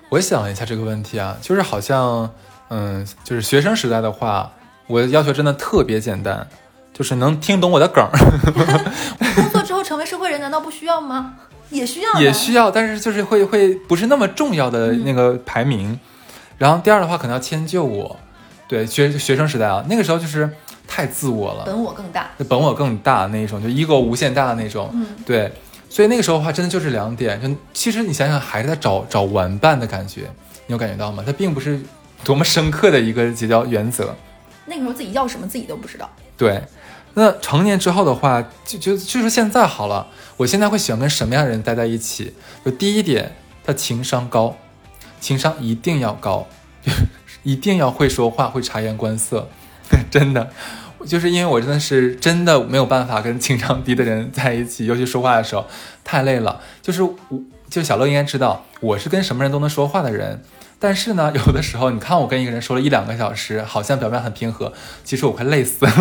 [0.09, 2.33] 我想一下这个问题啊，就是好像，
[2.69, 4.51] 嗯，就是学生时代的话，
[4.89, 6.47] 我的要求真的特别简单，
[6.91, 8.09] 就是能听懂我的梗儿。
[9.35, 11.35] 工作 之后成为社会人，难道不需要吗？
[11.69, 15.99] 也需要，也需要，但是就是会会不是那么重要的那个排名。
[16.57, 18.17] 然后第二的话，可能要迁就我。
[18.67, 20.49] 对学学生时代啊，那个时候就是
[20.87, 24.89] 太自我了，本我更大，本我更大那一种，就 ego 无限大的那种。
[24.93, 25.51] 嗯，对。
[25.91, 27.39] 所以那个时候的话，真的就是两点。
[27.41, 30.21] 就其实你想想，还是在找找玩伴的感觉，
[30.67, 31.23] 你有感觉到吗？
[31.25, 31.79] 它并不是
[32.23, 34.15] 多么深刻的一个结交原则。
[34.69, 36.09] 那个时候自己要什么自己都不知道。
[36.37, 36.63] 对，
[37.15, 42.33] 那成年之后的话，就就就说现在好了，我现在会喜欢跟什么样的人待在一起？
[42.63, 44.55] 就第一点，他情商高，
[45.19, 46.47] 情商一定要高，
[47.43, 49.49] 一定要会说话，会察言观色，
[50.09, 50.49] 真的。
[51.05, 55.65] 就是因为我真的是真的没有办法跟情商低的人在一起，尤其说话的时候
[56.03, 56.61] 太累了。
[56.81, 57.17] 就是我，
[57.69, 60.43] 就小乐应该知道，我是跟什么人都能说话的人。
[60.79, 64.71] 但是呢， 有的时候你看我跟一个人说了一两个小时，好像表面很平和，
[65.03, 65.91] 其实我快累死了，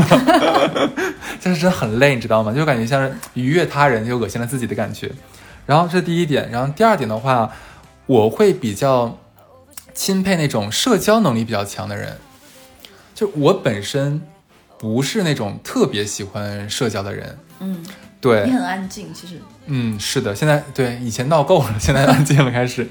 [1.43, 2.53] 但 是真的很累，你知道吗？
[2.53, 5.11] 就感觉像是愉悦他人又恶心了自己的感觉。
[5.67, 7.53] 然后这是第一点，然后第二点的话，
[8.07, 9.19] 我会比较
[9.93, 12.17] 钦佩那种社交能力比较强的人，
[13.15, 14.23] 就我本身。
[14.81, 17.85] 不是那种特别喜欢社交的人，嗯，
[18.21, 22.87] 对，你很安静，其实，嗯，是的，现在对以前闹够了，现在安静了，开始，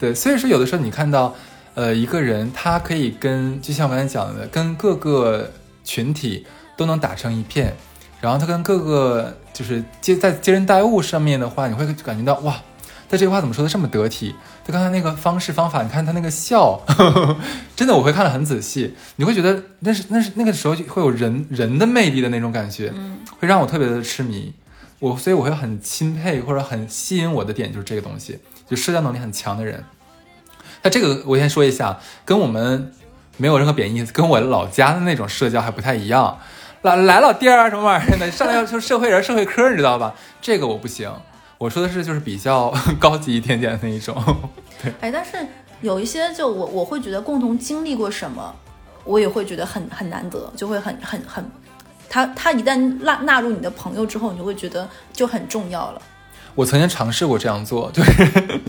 [0.00, 1.34] 对，所以说有的时候你看到，
[1.74, 5.52] 呃，一个人他可以跟，就像我刚才讲的，跟各个
[5.84, 7.76] 群体都能打成一片，
[8.20, 12.54] 然后他跟各个就是接在接人待物上面的话，你会感觉到哇，
[13.10, 14.34] 他这句话怎么说的这么得体？
[14.64, 16.80] 他刚才那个方式方法，你看他那个笑，
[17.76, 18.94] 真的我会看得很仔细。
[19.16, 24.52] 你会觉得那是那是那个时候会有人人的魅力的那种感觉，嗯，会让我特别的痴迷。
[24.98, 28.38] 我所以我会很钦佩或者很吸引我的点就是这个东西，
[28.70, 29.84] 就社交能力很强的人。
[30.82, 32.92] 那这个我先说一下，跟我们
[33.36, 36.38] 没有任何贬义，跟我老家的那种社交还不太一样。
[36.82, 40.14] 来来老弟儿什么玩意儿的，上来要社会人社会科，你知道吧？
[40.40, 41.12] 这个我不行。
[41.58, 44.16] 我说的是，就是比较 高级一点点的那一种，
[44.82, 44.90] 对。
[45.02, 45.36] 哎，但是
[45.82, 48.54] 有一些，就我我会觉得共同经历过什么，
[49.04, 51.44] 我也会觉得很很难得，就会很很很，
[52.08, 56.00] 他他一旦纳纳入你的朋友之后，你就会觉得就很重要了。
[56.54, 58.10] 我曾经尝试过这样做，就是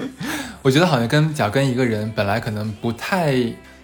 [0.61, 3.35] 我觉得好像跟假跟一个人本来可能不太，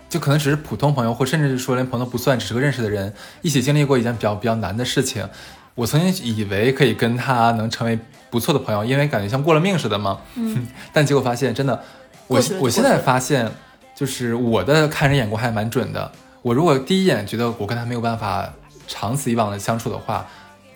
[0.07, 5.27] 就可能只是普通朋友，或甚至是说连朋友不算，只是个认识的人，一起经历过一件比较比较难的事情。
[5.75, 10.19] 我曾经以为可以跟他能成为不错的朋友，因为感觉像过了命似的嘛。
[10.35, 11.83] 嗯， 但结果发现真的，
[12.27, 13.51] 我我现在发现，
[13.95, 16.11] 就是我的看人眼光还蛮准的。
[16.41, 18.51] 我如果第一眼觉得我跟他没有办法
[18.87, 20.25] 长此以往的相处的话，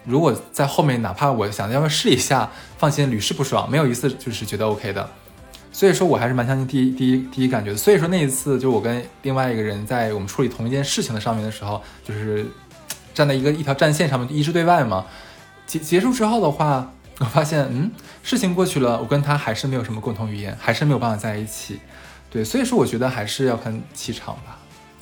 [0.04, 5.10] 如果在后面哪怕我想要不要试一下，放心屡试不爽，没有一次就是觉得 OK 的。
[5.72, 7.78] 所以说我还是蛮相信第一第一第一感觉的。
[7.78, 12.46] 所以说那一次，就我跟另外一个人在我们处理同一件事情的上面的时候，就是。
[13.14, 15.06] 站在一个一条战线上面，一致对外嘛。
[15.68, 17.92] 结结束之后的话，我发现，嗯，
[18.24, 21.82] 事情过去了，我跟他还是没有什么共同语言，还是没有办法在一起。
[22.30, 24.58] 对，所以说我觉得还是要看气场吧。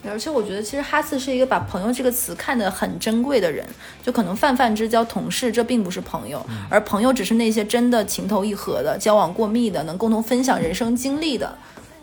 [0.07, 3.65] 而且我觉得，其实哈斯是一个把朋友这个词看得很珍贵的人。
[4.01, 11.57] 就可能泛泛之交、同事，这并不是朋友，而朋友只是那些真的情投意合的、交往过密的、能共同分享人生经历的。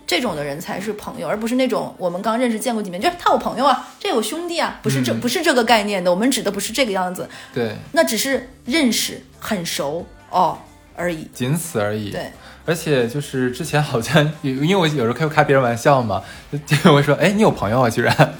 [0.06, 6.08] 这种的人才是朋友，而不是那种我们刚认识见过几面，就是他我朋友啊，这我兄弟啊，不是这不是这个概念的。
[6.08, 10.58] 我们指的不是这个样子，对，那只是认识很熟哦
[10.94, 12.10] 而已，仅此而已。
[12.10, 12.30] 对，
[12.66, 16.22] 而且就是之前好像，因为我有时候开开别人玩笑嘛，
[16.66, 18.34] 就会说，哎，你有朋友啊，居然。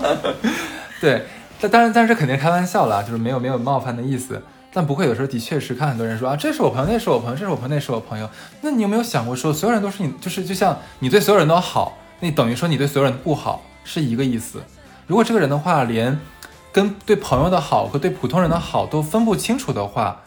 [1.00, 1.26] 对，
[1.60, 4.42] 但当然，但是肯定开玩笑啦，就是没有没有冒犯的意思。
[4.72, 8.30] 但不会，有时候的确是看很多人说啊，这是我朋友，那是我朋友，这是我朋友，那是我朋友。
[8.62, 14.62] 那你有没有想过说，所有人都是你，就是就像你对所有人都好，那等于说你对所有人不好是一个意思。
[15.06, 16.18] 如果这个人的话，连
[16.72, 20.22] 跟对朋友的好和对普通人的好都分不清楚的话，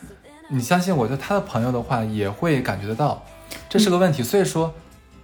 [0.49, 3.23] 你相信我，就他的朋友的话也会感觉得到，
[3.69, 4.21] 这是个问题。
[4.23, 4.73] 所以说，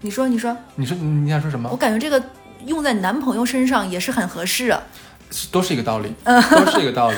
[0.02, 1.70] 你说，你说，你说，你想说什么？
[1.70, 2.24] 我感觉这个
[2.66, 4.82] 用在男朋友身上也是很合适啊，
[5.52, 7.18] 都是一个道理， 都是一个道理。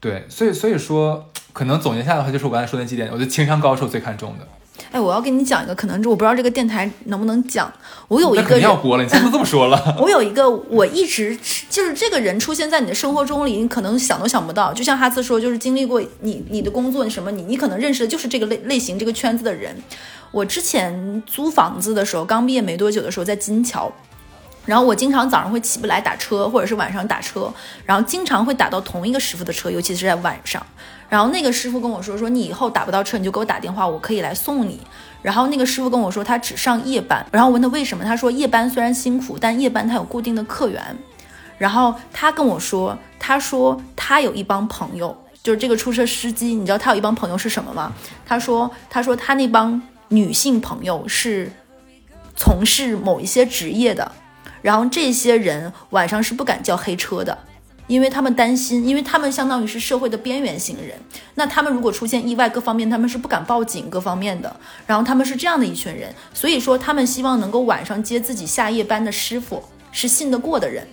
[0.00, 1.30] 对，所以所以说。
[1.54, 4.48] 可能总结下来的话，就是我刚才说那几点，我觉得情商高是我最看重的。
[4.94, 7.68] 哎，我要跟你讲一个，可能我不知道这个电台能不能讲。
[8.06, 9.76] 我有一个，要播了，你怎么这么说了。
[9.98, 11.36] 我有一个，我一直
[11.68, 14.72] 就是这个人出现在你的生活中里，你可能想都想不到。
[14.72, 19.76] 就像哈斯说，就是经历过你你的工作，你什么你你可能认识的就是这个类类型这个圈子的人。
[20.30, 23.92] 我之前租房子的时候，刚毕业没多久的时候，在金桥。
[24.64, 27.52] 然后我经常早上会起不来打车，或者是晚上打车，
[27.84, 30.64] 然后经常会打到同一个师傅的车，尤其是在晚上。
[31.08, 34.80] 然后那个师傅跟我说：“说你以后打不到车，你就给我打电话，我可以来送你。”
[35.22, 40.82] 然后那个师傅跟我说他只上夜班，然后问他为什么，他说夜班虽然辛苦，但夜班他有固定的客源。
[41.56, 47.92] 然后他跟我说，他说他有一帮朋友，就是这个出车司机，你知道他有一帮朋友是什么吗？
[48.26, 51.52] 他说，他说他那帮女性朋友是
[52.34, 54.10] 从事某一些职业的。
[54.64, 57.36] 然后这些人晚上是不敢叫黑车的，
[57.86, 60.98] 因为他们担心，因为他们相当于是社会的边缘型人。
[61.34, 64.56] 那他们如果出现意外，各方面他们是不敢报警，各方面的。
[64.86, 69.62] 然后他们是这样的一群人，所以说他们希望能够晚上接自己下夜班的师傅
[69.92, 70.88] 是信得过的人。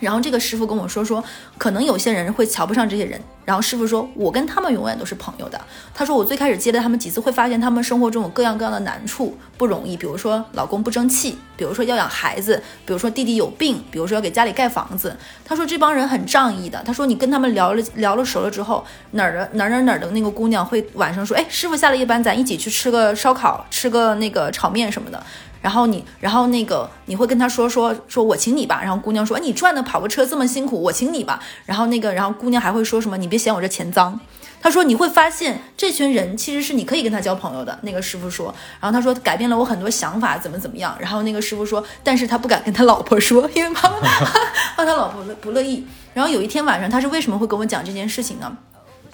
[0.00, 1.22] 然后这个师傅跟我说说，
[1.58, 3.20] 可能有些人会瞧不上这些人。
[3.46, 5.60] 然后师傅说，我跟他们永远都是朋友的。
[5.94, 9.96] 他说，我最开始接待他们几次，会发现他们生活中有各样各样的难处，不容易。
[9.96, 15.16] 比如说老公不争气，比如说要养孩子，比如说弟弟有病，比如说要给家里盖房子。
[15.44, 16.82] 他说这帮人很仗义的。
[16.84, 25.22] 他说你跟他们聊了聊了熟了之后，哪儿的哪儿哪儿哪儿的那个姑娘会晚上说，哎，师傅下了夜班，咱一起去吃个烧烤，吃个那个炒面什么的。
[25.60, 31.40] 然后你，然后那个你会跟他说说说我请你吧，然后姑娘说你赚的跑个车这么辛苦，我请你吧。
[31.64, 34.18] 然后那个，然后姑娘还会说什么你别嫌我这钱脏。
[34.58, 37.78] 他说你会发现这群人其实是你可以跟他交朋友的。
[37.82, 40.96] 那个师傅说，然后他说改变了我很多想法，怎么怎么样。
[40.98, 45.86] 然后那个师傅说，但是他不敢跟他老婆说， 因为怕怕他老婆不乐意。
[46.14, 48.56] 然后有一天晚上，他是为什么会跟我讲这件事情呢？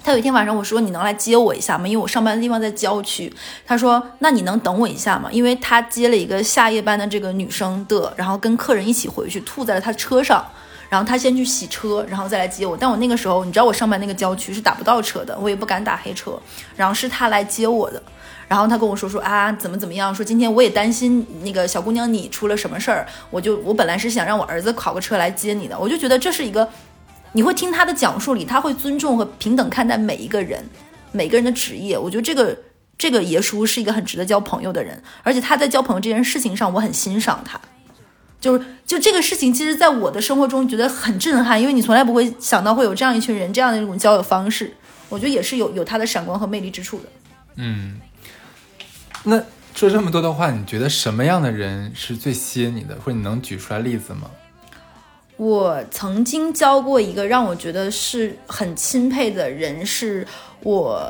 [0.03, 1.87] 他有一天晚上，我说你能来接我一下吗？
[1.87, 3.33] 因为我上班的地方在郊区。
[3.65, 5.29] 他说那你能等我一下吗？
[5.31, 10.45] 因为他接了一个下夜班的这个女生的，然后跟客人一起回去，吐在了他车上，
[10.89, 12.75] 然后他先去洗车，然后再来接我。
[12.75, 16.37] 但我那个时候，你知道我上班那个郊区是打不到车的，我也不敢打黑车。
[16.75, 18.03] 然后是他来接我的，
[18.49, 26.67] 然后他跟我说说啊怎么怎么样，说今天我也担心那个小姑娘你出了什么事儿，我就我本来是想让我儿子考个车来接你的，我就觉得这是一个。
[27.33, 30.63] 你会听他的讲述里，他会尊重和平等看待每一个人，
[31.11, 31.97] 每个人的职业。
[31.97, 32.57] 我觉得这个
[32.97, 37.59] 这个爷叔是一个很值得交朋友的人，而且他在交朋友这件事情上，我很欣赏他。
[38.39, 44.73] 就是就这个事情，其实在我的生活中觉得很震撼，因为你从来不会想到会有这样一群人，这样的一种交友方式。
[45.07, 47.03] 我觉得也是有有他的闪光和魅力之处的。
[47.55, 48.01] 嗯，
[49.23, 49.41] 那
[49.73, 54.29] 说这么多的话，你觉得什么样的人是最吸引你的，或者你能举出来例子吗？
[55.43, 60.25] 我曾经交过一个让我觉得是很钦佩的人，是
[60.61, 61.05] 我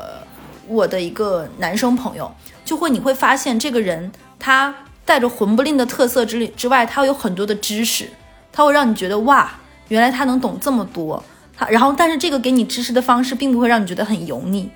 [0.66, 2.28] 我的一个男生朋友。
[2.64, 4.74] 就会你会发现，这个人他
[5.04, 8.08] 带着混不吝的特色之之外，他有很多的知识，
[8.50, 9.54] 他会让你觉得哇，
[9.86, 11.22] 原来他能懂这么多。
[11.56, 14.68] 他然后，但是这个给你知识的方式，并不会让你觉得很油腻，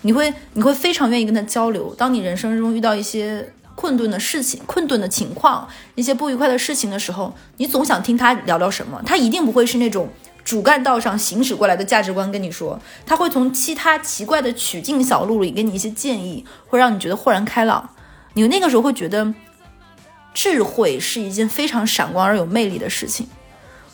[0.00, 1.94] 你会你会非常愿意跟他交流。
[1.98, 3.52] 当你人生中遇到一些。
[3.74, 9.00] 困顿的事情、困顿的情况、一些不愉快的事情的时候，你总想听他聊聊什么。
[9.04, 10.08] 他一定不会是那种
[10.44, 17.88] 主干道上行驶过来的价值观跟你说，他会从其他奇怪的曲径小路里给你一些建议，会让你觉得豁然开朗。
[18.34, 19.34] 你那个时候会觉得，
[20.34, 23.26] 智慧是一件非常闪光而有魅力的事情。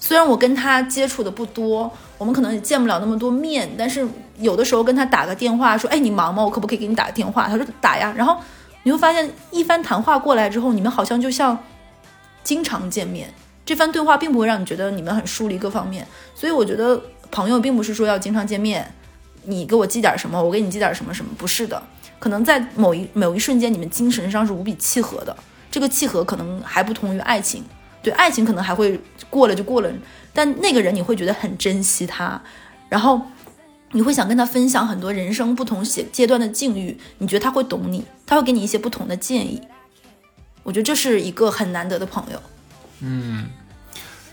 [0.00, 4.06] 虽然我跟他接触的不多，我们可能也见不了那么多面，但是
[4.38, 6.42] 有的时候跟他打个电话说：“哎，你忙吗？
[6.42, 8.36] 我可不可以给你打个电话？”他说：“打呀。”然后。
[8.88, 11.58] 你会发现，一番谈话过来之后，你们好像就像
[12.42, 13.30] 经常见面。
[13.66, 16.08] 这番对话并不会让你觉得你们很疏离各方面。
[16.34, 16.98] 所以我觉得
[17.30, 18.90] 朋友并不是说要经常见面，
[19.42, 21.82] 你给我寄点什么，我给你寄点什么什么，不是的。
[22.18, 25.36] 可能在某一某一瞬间，你们精神上是无比契合的。
[25.70, 27.62] 这个契合可能还不同于爱情，
[28.02, 29.92] 对爱情可能还会过了就过了，
[30.32, 32.40] 但那个人你会觉得很珍惜他，
[32.88, 33.20] 然后。
[33.92, 39.60] 你会想跟他分享很多人生不同阶阶段的境遇，你觉得他会懂你，他会给你一些不同的建议。
[40.62, 42.42] 我觉得这是一个很难得的朋友。
[43.00, 43.46] 嗯，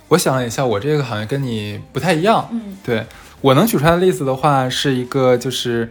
[0.09, 2.49] 我想了一下，我这个好像跟你不太一样。
[2.51, 3.05] 嗯，对
[3.39, 5.89] 我能举出来的例子的话，是一个就是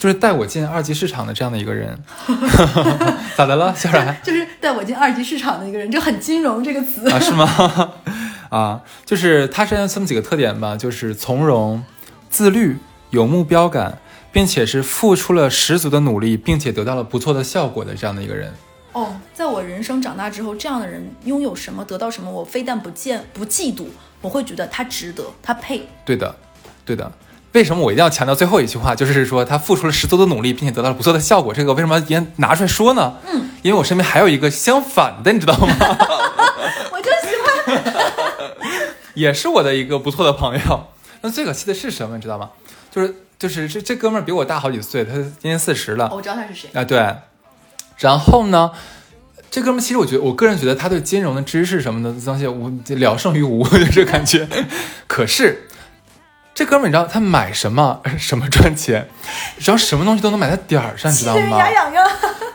[0.00, 1.96] 就是带我进二级市场的这样的一个人。
[3.36, 4.16] 咋的了，小冉？
[4.24, 7.20] 就是带我进二级市场的一个人，就很金融这个词啊？
[7.20, 7.92] 是吗？
[8.50, 11.84] 啊，就是他身上这么几个特点吧，就是从容、
[12.28, 12.76] 自律。
[13.16, 13.98] 有目标感，
[14.30, 18.52] 并且是付出了十足的努力，并且得到了不错的效果的这样的一个人。
[18.92, 23.86] 哦，在我人生长大之后，这样的人拥有什么，得到什么，我非但不见不嫉妒，
[24.20, 25.88] 我会觉得他值得，他配。
[26.04, 26.36] 对的，
[26.84, 27.10] 对的。
[27.52, 31.54] 为什么我一定要强调最后一句话，就是说他付出了十足的努力，并且得到了不错的效果？
[31.54, 33.14] 这个为什么要拿出来说呢？
[33.32, 35.66] 嗯，因为我身边还有一个相反的，你知道吗？
[36.92, 38.52] 我就喜欢，
[39.14, 40.88] 也是我的一个不错的朋友。
[41.22, 42.50] 那最可气的是什么，你知道吗？
[42.96, 46.10] 就是就是这这哥们儿比我大好几岁，他今年四十了。
[46.14, 46.82] 我知道他是谁啊？
[46.82, 47.14] 对。
[47.98, 48.70] 然后呢，
[49.50, 54.48] 这哥们儿其实我觉得，我个人觉得他对金融的知识什么的东西，我聊胜于无， 就这感觉。
[55.06, 55.68] 可是
[56.54, 59.06] 这哥们儿，你知道他买什么 什么赚钱，
[59.58, 61.58] 只要什么东西都能买在点儿上，你知道吗？
[61.58, 62.08] 牙痒痒。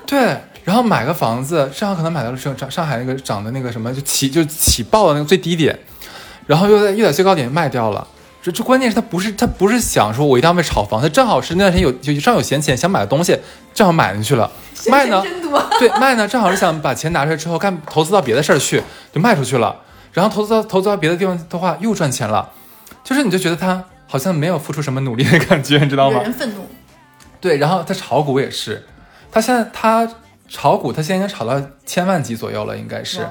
[0.07, 5.77] 对，然后买个房子，上海可能买到了上上海那个涨的那个什么，就起就起爆的那个最低点，
[6.47, 8.07] 然后又在又在最高点卖掉了。
[8.41, 13.37] 这这关键是他不是他不是想说我一定要为炒房，他正好是那段时间有就正好有闲钱想买的东西，
[13.73, 14.49] 正好买进去了。
[14.87, 15.23] 卖呢？
[15.77, 18.81] 对，卖呢，正好是想把钱拿出来之后干投资到别的事儿去，
[19.13, 19.75] 就卖出去了。
[20.11, 22.49] 然后投资到投资到别的地方的话又赚钱了。
[23.03, 26.21] 就是你就觉得他好像没有付出什么努力的感觉，你知道吗？
[26.21, 26.67] 人愤怒。
[27.39, 28.85] 对，然后他炒股也是，
[29.31, 30.07] 他现在他
[30.49, 33.27] 炒股，他现在应该炒到千万级左右了，应该是。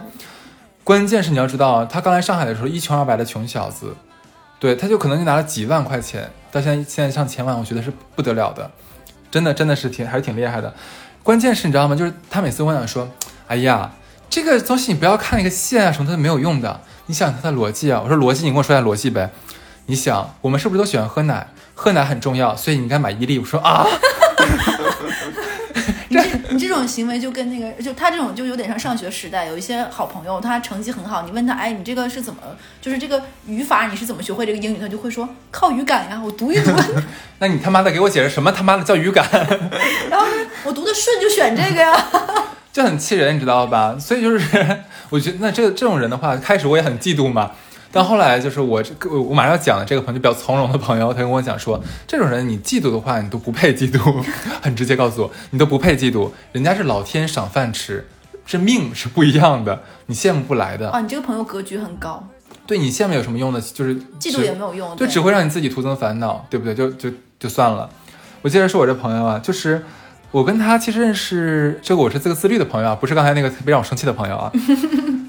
[0.82, 3.94] 关键是你要知道，他刚来上海的时候一穷二白的穷小子，
[4.60, 8.70] 对，他就可能就拿了几万块钱，到现在现在上千万，我觉得是不得了的，
[9.30, 10.72] 真的真的是挺还是挺厉害的。
[11.22, 11.96] 关键是你知道吗？
[11.96, 13.08] 就是他每次我想说，
[13.48, 13.90] 哎呀，
[14.28, 18.00] 这个东西你不要看那个线啊什么的没有用的，你想它的逻辑啊。
[18.04, 19.30] 我说逻辑，你跟我说下逻辑呗。
[19.86, 21.48] 你想，我们是不是都喜欢喝奶？
[21.74, 23.38] 喝奶很重要，所以你应该买伊利。
[23.38, 23.86] 我说啊，
[26.08, 32.40] 你这你这种行为就跟那个，就他这种就有点像上学时代，有一些好朋友，他成绩很好，你问他，哎，你这个是怎么，
[32.80, 34.78] 就是这个语法你是怎么学会这个英语？
[34.80, 36.70] 他就会说靠语感呀，我读一读，
[37.38, 39.26] 那你他妈的给我解释什么他妈的叫语感？
[40.10, 40.26] 然后
[40.64, 42.06] 我读的顺就选这个呀。
[42.72, 43.96] 就很气人，你知道吧？
[43.98, 44.38] 所以就是，
[45.08, 47.50] 我觉得那这个这种人的话，开始我也很嫉妒嘛。
[47.92, 54.24] 但后来就是我这个我马上要讲的这个朋友就比较从容的朋友，他跟我讲说，这种人你嫉妒的话，你都不配嫉妒，
[54.62, 58.06] 很直接告诉我，你都不配嫉妒，人家是老天赏饭吃，
[58.46, 60.90] 这命是不一样的，你羡慕不来的。
[60.90, 62.24] 啊，你这个朋友格局很高，
[62.66, 63.60] 对你羡慕有什么用呢？
[63.60, 66.74] 就是嫉妒也没有用，就只会让你自己徒增烦恼，对不对？
[66.74, 67.90] 就就就算了。
[68.42, 69.84] 我接着说我这朋友啊，就是
[70.30, 74.52] 我跟他其实认识，这个我是这个自律的朋友啊，不是刚才那个特别让我生气的朋友啊。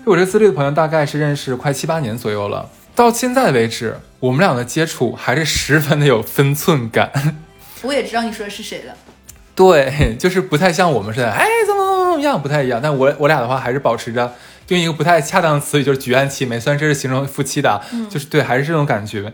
[0.04, 7.12] 我这个自律的朋友大概是认识快七八年左右了，到现在为止，我们俩的接触还是十分的有分寸感。
[7.84, 8.94] 我也知道你说的是谁了。
[9.54, 12.80] 对，就是不太像我们似的，哎，怎么怎么怎么样，不太一样。
[12.82, 14.34] 但我我俩的话还是保持着
[14.70, 16.60] 用一个不太恰当的词语，就是举案齐眉。
[16.60, 17.80] 虽然这是形容夫妻的，
[18.10, 19.32] 就是对，还是这种感觉。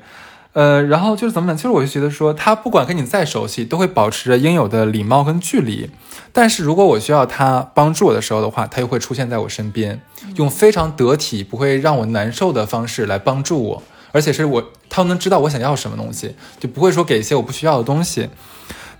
[0.57, 1.55] 呃，然后就是怎么讲？
[1.55, 5.91] 其实我就觉得说，他不管跟你再熟悉，都会保持着应有的礼貌跟距离。
[6.33, 10.01] 但是如果我需要他帮助我的时候的话，他又会出现在我身边，
[10.35, 18.27] 用非常得体、不会让我难受的方式来帮助我，而且是我他能知道我想要什么东西，就不会说给一些我不需要的东西。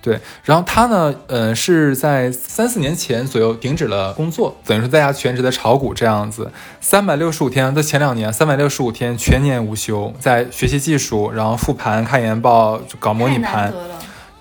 [0.02, 13.74] 对，然后他呢，呃，是在三四年前左右停止了工作，等于说在家全职的炒股这样子，三百六十五天，在前两年三百六十五天全年无休，在学习技术，然后复盘、看研报、搞模拟盘。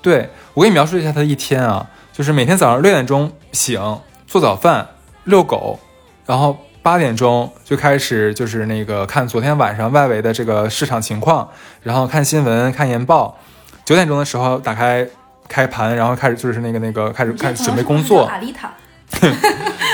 [0.03, 3.99] 对我给你描述一下他的一天啊，就是每天早上六点钟醒，
[4.29, 4.87] 做早饭，
[5.25, 5.81] 遛狗，
[6.27, 11.49] 然后八点钟就开始就是那个看昨天晚上外围的这个市场情况，
[11.83, 13.37] 然后看新闻、看研报，
[13.85, 15.09] 九点钟的时候打开
[15.49, 18.71] 开盘，然后开始就是那个那个开始开始准备工作，阿丽塔，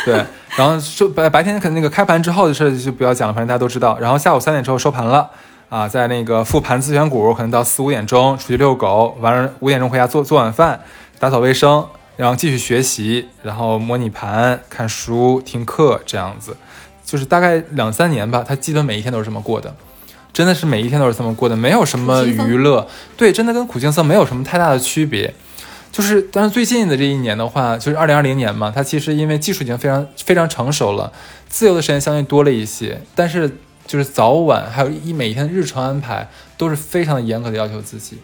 [0.04, 0.24] 对，
[0.56, 3.98] 然后收白白天可能那个开盘之后的事就不要讲了，反正大家都知道。
[4.00, 5.30] 然后下午三点之后收盘了
[5.68, 10.80] 啊，在那个复盘自选股，可能到四五点钟出去遛狗，完了五点钟回家做做晚饭，
[11.18, 11.86] 打扫卫生，
[12.16, 16.56] 然后继续学习，然后模拟盘、看书、听课这样子，
[17.04, 19.74] 就是大概两三年吧，他基本每一天都是这么过的。
[20.32, 22.88] 真的是每一天都是这么过的，没有什么娱乐，
[23.18, 25.34] 对，真的跟苦行僧没有什么太大的区别。
[25.92, 31.12] 就是，但是最近的这一年的话，就是二零二零年嘛，它其实因为技术已经非常非常成熟了，
[31.48, 36.26] 自由的时间相对多了一些，但是就是早晚还有一每一天的日程安排
[36.56, 38.16] 都是非常的严格的要求自己。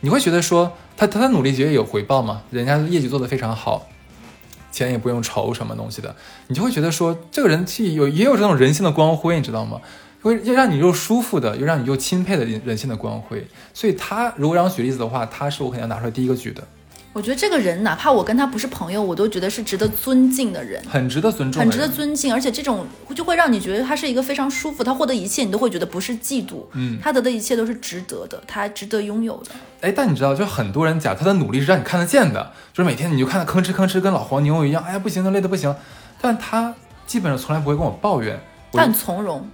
[0.00, 2.42] 你会觉得说他他的努力绝对有回报吗？
[2.50, 3.88] 人家业绩做得非常好，
[4.70, 6.14] 钱也不用愁什么东西的，
[6.46, 9.80] 你就会觉得说这个人气有也有这种人性的光辉，你知道吗？
[10.22, 13.44] 会又让你又舒服的，又让你又钦佩的人人性的光辉。
[13.74, 16.62] 所以他如果让我举例子的话，他是我肯定要拿出来第一个举的，
[17.14, 20.82] 我觉得这个人哪怕我跟他不是朋友，我都觉得是值得尊敬的人。
[20.88, 29.50] 很值得尊重，很值得尊敬，而且这种就会让你觉得他是一个非常舒服，他获得一切你都会觉得不是嫉妒，嗯他得的一切都是值得的，他值得拥有的。
[29.82, 35.74] 哎，但你知道，就很多人讲他的努力是让你看得见的，就是每天你就看他吭哧吭哧跟老黄牛一样，哎呀不行，累得不行，
[36.20, 36.74] 但他
[37.06, 38.40] 基本上从来不会跟我抱怨。
[38.72, 39.46] 但从容。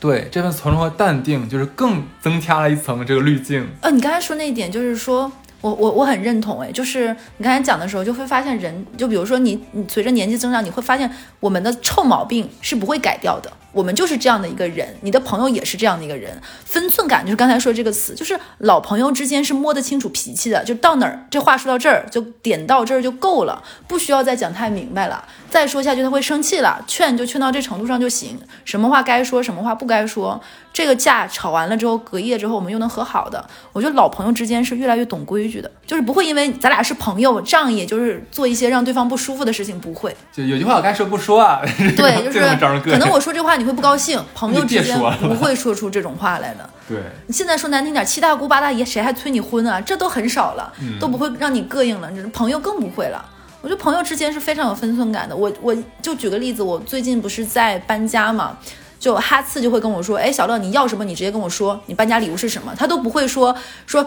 [0.00, 3.64] 对这份从容和淡定，就是更增加了一层这个滤镜。
[3.82, 5.30] 呃，你刚才说那一点，就是说
[5.62, 11.10] 我我我很认同，哎，就是你刚才讲的时候，就会发现人，就比如说你你随着年纪增长，你会发现
[11.40, 30.40] 我们的臭毛病是不会改掉的，我们就是这样的一个人，你的朋友也是这样的一个人，分寸感就是刚才说这个词，就是老朋友之间是摸得清楚脾气的，就到哪儿这话说到这儿就点到这儿就够了，不需要再讲太明白了，再说下去他会生气了，劝就劝到这程度上就行，什么话该说，什么话不该说，
[30.72, 33.44] 这个架吵完了之后，隔夜之后我们又能和好的。
[33.72, 40.14] 我觉得老朋友之间是越来越懂规矩的，就是不会因为咱俩是朋友，仗义就是做一些让对方不舒服的事情，不会。
[40.32, 41.60] 就有句话我该说不说啊，
[41.96, 42.40] 对，就是
[42.80, 46.68] 可能我说这话你会不高兴，朋友之间不会说出这种话来的。
[46.88, 46.98] 对
[47.28, 49.80] 你现在说难听点，七大姑八大姨谁还催你婚啊？
[49.80, 52.10] 这都很少了，嗯都不会让你膈应了。
[52.10, 53.24] 这朋友更不会了。
[53.60, 55.36] 我觉得朋友之间是非常有分寸感的。
[55.36, 58.58] 我我就举个例子，我最近不是在搬家嘛，
[58.98, 63.56] 就哈次就会跟我说，哎，小乐你要什么你直接跟我说，你搬家礼物是什么，他都不会说
[63.86, 64.04] 说。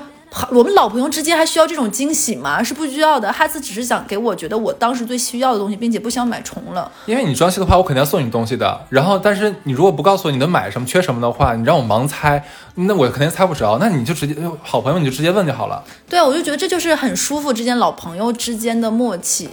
[0.51, 2.61] 我们老朋友之间还需要这种惊喜吗？
[2.61, 3.31] 是不需要的。
[3.31, 6.91] 哈斯只是想给我觉得我当时最需要的东西，并且不想买重了。
[7.05, 8.86] 因为你装修的话，我肯定要送你东西的。
[8.89, 12.43] 然后，但是你如果不告诉我你能买什么、缺什么的话，你让我盲猜，
[12.75, 13.77] 那我肯定猜不着。
[13.79, 15.81] 那你就直接好朋友，你就直接问就好了。
[16.09, 19.49] 对，我就觉得这就是很舒服之间老朋友之间的默契，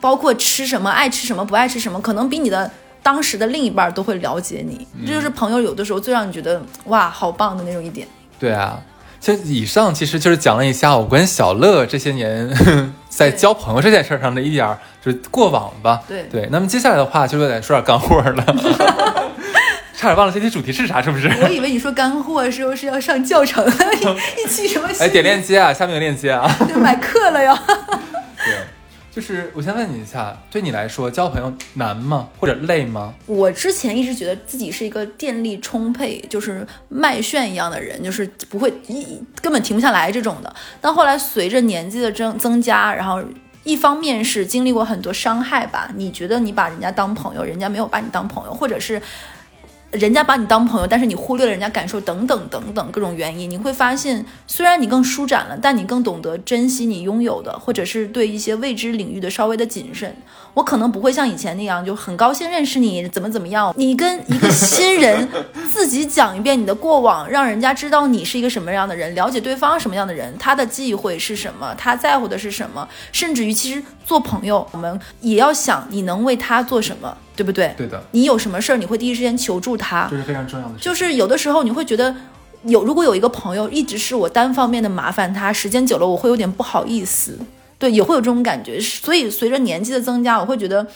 [0.00, 2.70] 包括吃什么、爱吃什么、不爱吃什么，可能比你的
[3.02, 4.86] 当时的另一半都会了解你。
[5.06, 8.06] 这就是朋友有的时候最让你觉得哇，好棒的那种一点。
[8.38, 8.78] 对啊。
[9.20, 12.48] 就以上其实就是讲了一下我跟小乐这些年
[13.10, 16.00] 在交朋友这件事上的一点儿就是过往吧。
[16.06, 18.44] 对对，那么接下来的话就得说点干货了。
[19.96, 21.28] 差点忘了今天主题是啥，是不是？
[21.42, 23.66] 我以为你说干货是不是要上教程，
[24.38, 24.88] 一期什么？
[25.00, 26.48] 哎，点链接啊，下面有链接啊。
[26.68, 27.60] 对，买课了呀。
[29.18, 33.12] 就是我先问你一下，对你来说交朋友难吗，或者累吗？
[33.26, 40.54] 我之前一直觉得自己是一个电力充沛，就是麦旋一样的人，就是不会一根本停不下来这种的。
[40.80, 43.20] 但后来随着年纪的增增加，然后
[43.64, 49.02] 一方面是经历过很多伤害吧，你觉得你把人家当朋友，人家没有把你当朋友，或者是。
[49.90, 60.14] 人家把你当朋友，但是你忽略了人家感受，等等等等各种原因，你会发现，虽然你更舒展了，但你更懂得珍惜你拥有的，或者是对一些未知领域的稍微的谨慎。
[60.54, 63.72] 我可能不会像以前那样，就很高兴认识你，怎么怎么样。
[63.76, 65.28] 你跟一个新人
[65.72, 77.16] 自己讲一遍你的过往，让人家知道你是一个什么样的人，了解对方什么样的人，他的忌讳是什么，他在乎的是什么，甚至于其实做朋友，我们也要想你能为他做什么。
[77.38, 77.72] 对不对？
[77.76, 78.02] 对的。
[78.10, 80.74] 你有什么事儿，你会第一时间求助他，这是非常重要的。
[80.80, 82.12] 就是有的时候你会觉得，
[82.64, 87.38] 有如果有一个朋友一直是我单方面的麻烦他，时间久了我会有点不好意思，
[87.78, 88.80] 对，也会有这种感觉。
[88.80, 90.86] 所以随着年纪的增加，我会觉得，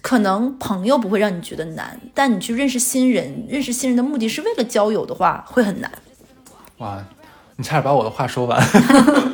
[0.00, 5.90] 可能朋友不会让你觉得难，但你去认识新人，认识新人的目的是为了交友的话，会很难。
[6.78, 7.04] 哇，
[7.56, 8.62] 你差点把我的话说完。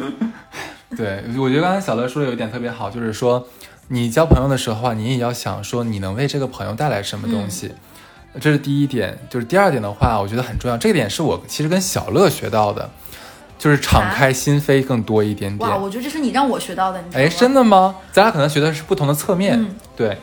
[0.97, 3.47] 对，我觉得刚才小乐说的有一点特别好，就是说。
[3.89, 7.73] 你交朋友的时候啊，你也要想说你能为这个朋友带来什么东西，
[8.41, 9.19] 这是第一点。
[9.29, 10.79] 就是第二点的话，我觉得很重要。
[10.79, 12.91] 这个点是我其实跟小乐学到的，
[13.63, 15.71] 就是敞开心扉更多一点点。
[15.71, 17.01] 哇，我觉得这是你让我学到的。
[17.13, 17.95] 哎，真的吗？
[18.11, 19.65] 咱俩可能学的是不同的侧面。
[19.95, 20.19] 对，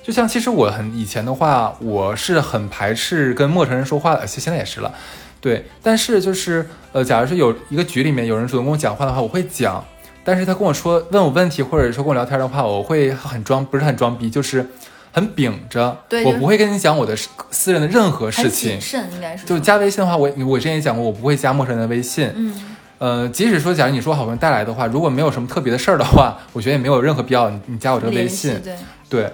[0.00, 4.94] 就像其实我很以前的话，我是很排斥跟陌生人说话的，现在也是了。
[5.40, 9.84] 对，但是就是呃，假如说有一个局里面有人主动跟我讲话的话，我会讲。
[10.22, 14.64] 但是他跟我说问我问题，或者说跟我聊天的话，我会很装，不是很装逼，就是
[15.10, 15.98] 很秉着。
[16.08, 17.16] 对，我不会跟你讲我的
[17.50, 18.70] 私人的任何事情。
[18.70, 19.44] 谨慎应该是。
[19.44, 22.32] 就加微信的话，我我之前也讲过，我不会加陌生人的微信。
[22.36, 22.70] 嗯。
[22.98, 28.60] 呃，即使说假如你说好朋友带来的话，如果没有什么特别的事儿的话，我觉得也没有任何必要你加我这个微信。
[28.62, 28.74] 对。
[29.08, 29.32] 对。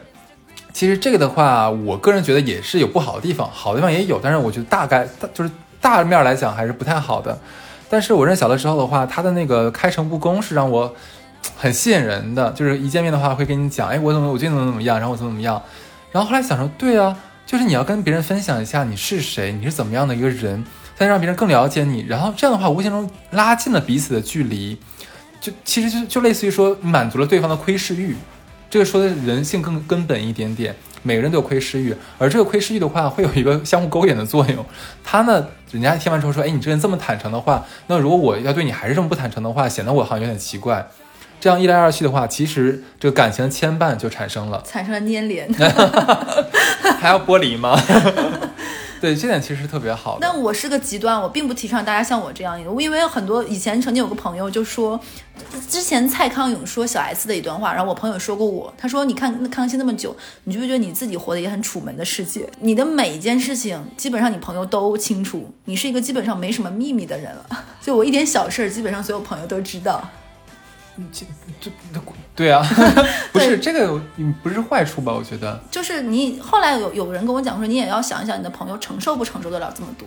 [0.72, 5.50] 其实这个的话，我个人觉得也是有不好的地方，好的地方也有，但是我觉得大概就是
[5.80, 7.36] 大面来讲还是不太好的。
[7.88, 10.94] 但是我认识小的时候的话，他的那个开诚布公是让我
[11.56, 15.60] 很吸引人的，就是一见面的话会跟你讲，哎，我怎么我最近怎么怎么样，然后我怎么怎么样，
[16.12, 20.64] 然后后来想说，对啊，就是你要跟别人分享一下你是谁，你是怎么样的一个人，
[21.00, 24.76] 再让别人更了解你，然后这样的话无形中拉近了彼此的距离，
[25.40, 28.14] 就其实就就类似于说满足了对方的窥视欲，
[28.68, 30.76] 这个说的人性更根本一点点。
[31.02, 34.62] 每个人都有窥视欲，而这个窥视欲的话，会有一个相互勾引的作用。
[35.02, 40.86] 他呢，人家听完之后说：“哎，你这人这么坦诚的话，那如果我要对你还是这么不坦诚的话，显得我好像有点奇怪。”
[41.40, 45.50] 这样一来二去的话，其实这个感情的牵绊就产生了，产生了粘连，
[47.00, 47.80] 还要剥离吗？
[49.00, 50.18] 对，这点其实特别好。
[50.20, 52.60] 但我是个极端，我并不提倡大家像我这样。
[52.60, 55.00] 因为很多以前曾经有个朋友就说，
[55.68, 62.46] 之前蔡康永说小 S 的一段话，然后我朋友说过我，他说：“你看康熙那么久，你觉不觉得你自己活的也很楚门的世界？
[62.58, 67.46] 你的每一件事情，基本上你朋友都清楚，你是一个基本上没什么秘密的人了。
[67.80, 70.06] 就我一点小事儿，基本上所有朋友都知道。”
[71.10, 71.24] 这
[71.58, 71.70] 这
[72.40, 72.66] 对啊，
[73.34, 74.00] 不是这个，
[74.42, 75.12] 不是坏处吧？
[75.12, 80.06] 我觉得就是你后来有有人跟我讲说，你也要想一想你的朋友承受不承受得了这么多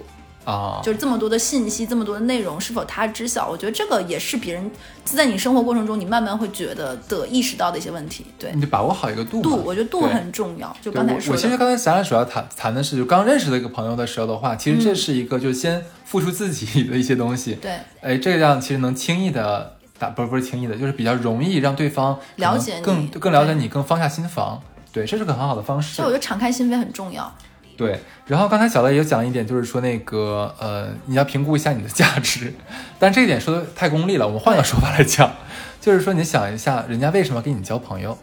[0.52, 3.48] 啊，就是这么多的信息，这么多的内容，是否他知晓？
[3.48, 4.72] 我觉得这个也是别人
[5.06, 8.26] 在你生活过程中，你慢慢会觉得的意识到的一些问题。
[8.40, 9.40] 对，你就把握好一个度。
[9.44, 10.76] 度，我觉得度很重要。
[10.82, 17.54] 就刚才说，我其实刚才咱俩主要谈谈的是，就刚认识的一个朋友的时候的话，其实这是一个就先付出自己的一些东西。
[17.62, 19.76] 对，哎，这样其实能轻易的。
[20.16, 24.62] 不是不是轻易的，就是比较容易让对方了解你，更更了解你，更放下心防。
[24.92, 25.96] 对，这是个很好的方式。
[25.96, 27.34] 所以我觉得敞开心扉很重要。
[27.76, 32.54] 对，然后刚才小乐也讲一点，就是说那个呃，你要评估一下你的价值。
[33.00, 35.32] 但这一点说的太功利了，我们换个说法来讲，
[35.82, 38.16] 就是说你想一下，人家为什么跟你交朋友？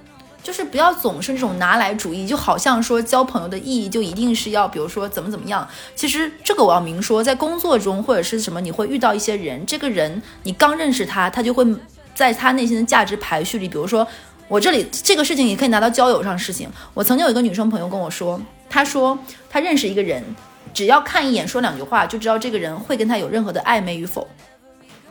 [0.42, 5.68] 就是不要总是这种拿来主义，就好像说交朋友的意义就一定是要，比如说怎么怎么样。
[5.94, 11.66] 其实这个我要明说，在工作中或者是什么，你会遇到一些人，这个人你刚认识他，他就会
[12.14, 14.06] 在他内心的价值排序里，比如说
[14.48, 16.68] 我这里这个事情也可以拿到交友上事情。
[16.94, 19.18] 我曾经有一个女生朋友跟我说，她说
[19.50, 20.24] 她认识一个人，
[20.72, 24.26] 只要看一眼说两句话，就知道这个人会跟他有任何的暧昧与否。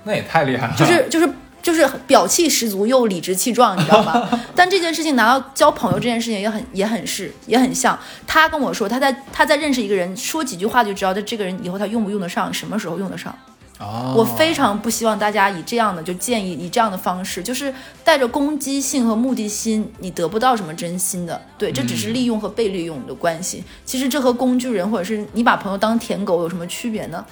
[0.03, 1.29] 那也太厉害了，就是就是。
[1.61, 4.27] 就是表气十足又理直气壮，你知道吗？
[4.55, 7.97] 但这件事情拿到交朋友这件事情也很也很是也很像。
[8.25, 13.35] 他跟我说，他在他在认识一个人，说几句话就知道他这个人以后他用不用得上，什么时候用得上。
[13.79, 21.41] 哦，我非常不希望大家以这样的就建议以这样的方式，就是带着攻击性和目的心，你得不到什么真心的。
[21.57, 23.63] 对，这只是利用和被利用的关系。
[23.85, 27.25] 其实这和工具人或者是你把朋友当舔狗有什么区别呢？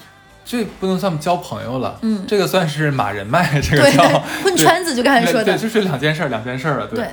[0.49, 4.01] 这不能算交朋友了，嗯，这个算是马人脉，这个叫
[4.41, 7.05] 混圈子，就刚才说的，对，就是两件事儿，两件事儿了，对。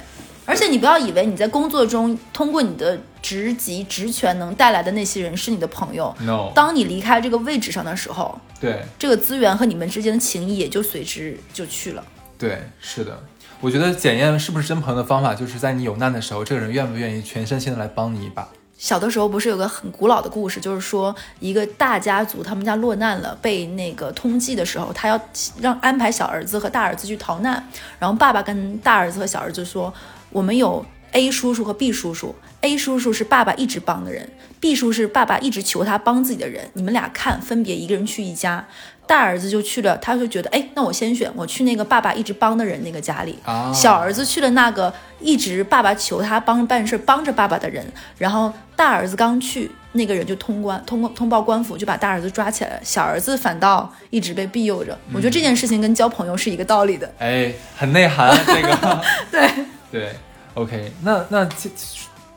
[0.47, 6.53] 而且你不要以为你在工作中通过你的职级、职权能带来的那些人是你的朋友，no。
[6.55, 12.05] 当你离开这个位置上的时候，对，这个资源和你们之间的情谊也就随之就去了。
[12.39, 13.19] 对，是的。
[13.61, 18.47] 我觉得检验是不是真朋友的方法，就是在你有难的时候，这个人愿不愿意全身心的来帮你一把。
[18.85, 25.19] 小的时候不是有个很古老的故事，就是说一个大家族他们家落难了，被那个通缉的时候，他要
[25.59, 27.67] 让安排小儿子和大儿子去逃难，
[27.99, 29.91] 然后爸爸跟大儿子和小儿子说，
[30.29, 34.31] 我们有 A 叔叔和 B 叔叔，A 叔叔是爸爸一直帮的人
[34.61, 38.67] ，B 叔是爸爸一直求他帮自己的人，你们俩看，分别一个人去一家。
[39.07, 43.39] 大儿子就去了，他就觉得，哎，那我先选，我去那个爸爸一直帮的人那个家里。
[43.45, 47.87] 啊小儿子去了那个一直爸爸求他帮办事、帮着爸爸的人。
[48.17, 52.81] 然后大儿子刚去，那个人就通关，通过通报官府，就把大儿子抓起来了。
[52.83, 54.99] 小儿子反倒一直被庇佑着。
[55.13, 57.13] 我觉得这件事情跟交朋友是一个道理的。
[57.19, 59.01] 哎，很内涵这个。
[59.31, 59.51] 对
[59.93, 60.13] 对
[60.55, 61.71] ，OK，那那简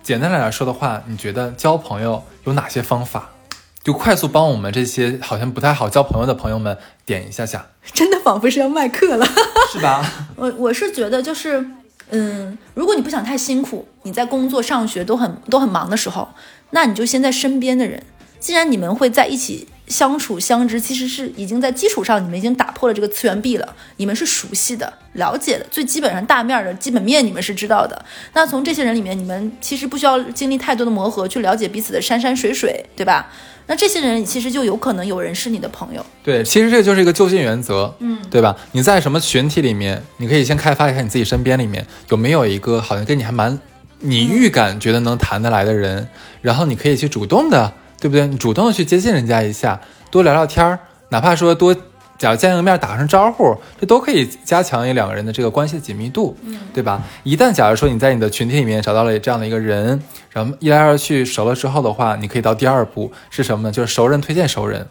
[0.03, 3.29] 简单来说的话，你觉得交朋友有哪些方法？
[3.87, 9.25] 就快速帮我们这些好像不太好交朋友的朋友们点一下下， 真的仿佛是要卖课了，
[9.71, 10.27] 是吧？
[10.35, 11.65] 我我是觉得就是，
[12.09, 16.27] 嗯，如果你不想太辛苦，你在工作、上学都很都很忙的时候，
[16.71, 18.03] 那你就先在身边的人，
[18.41, 28.03] 既然你们会在一起相处相知，其实是已经在基础上，你们已经打破了这个次元壁了，你们是熟悉的、了解的，最基本上大面的基本面你们是知道的。
[28.33, 33.31] 那从这些人里面，你们其实不需要经历太多的磨合，去了解彼此的山山水水，对吧？
[33.67, 38.55] 那这些人其实就有可能有人是你的朋友，对，其实这就是一个就近原则，嗯，对吧？
[38.71, 43.59] 你在什么群体里面，你可以先开发一下你自己身边里面有没有一个好像跟你还蛮，
[43.99, 46.07] 你预感觉得能谈得来的人，
[46.41, 48.25] 然后你可以去主动的，对不对？
[48.25, 51.75] 你主动的去接近人家一下，多聊聊天儿，哪怕说多。
[52.17, 57.01] 假如见个面打声招呼，这都可以加强一两个人的这个关系的紧密度，嗯，对吧？
[57.23, 60.01] 一旦假如说你在你的群体里面找到了这样的一个人，
[60.31, 63.71] 然后一来二去熟了之后的话，你可以到第二步是什么呢？
[63.71, 64.87] 就是熟人推荐熟人。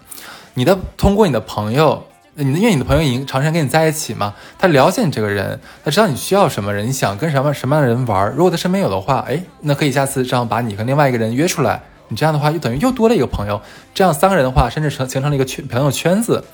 [0.54, 2.04] 你的通过你的朋友，
[2.34, 8.32] 你的因为你的朋友已经长时间跟你在一起嘛，他了解你这个人，他知道你需要什么人，你想跟什么什么样的人玩。
[8.36, 13.60] 如果他身边有的话，哎，那可以下次这样把你跟另外一个人约出来，你这样的话就等于又多了一个朋友。
[13.92, 16.44] 这样三个人的话，甚至成形成了一个圈朋友圈子。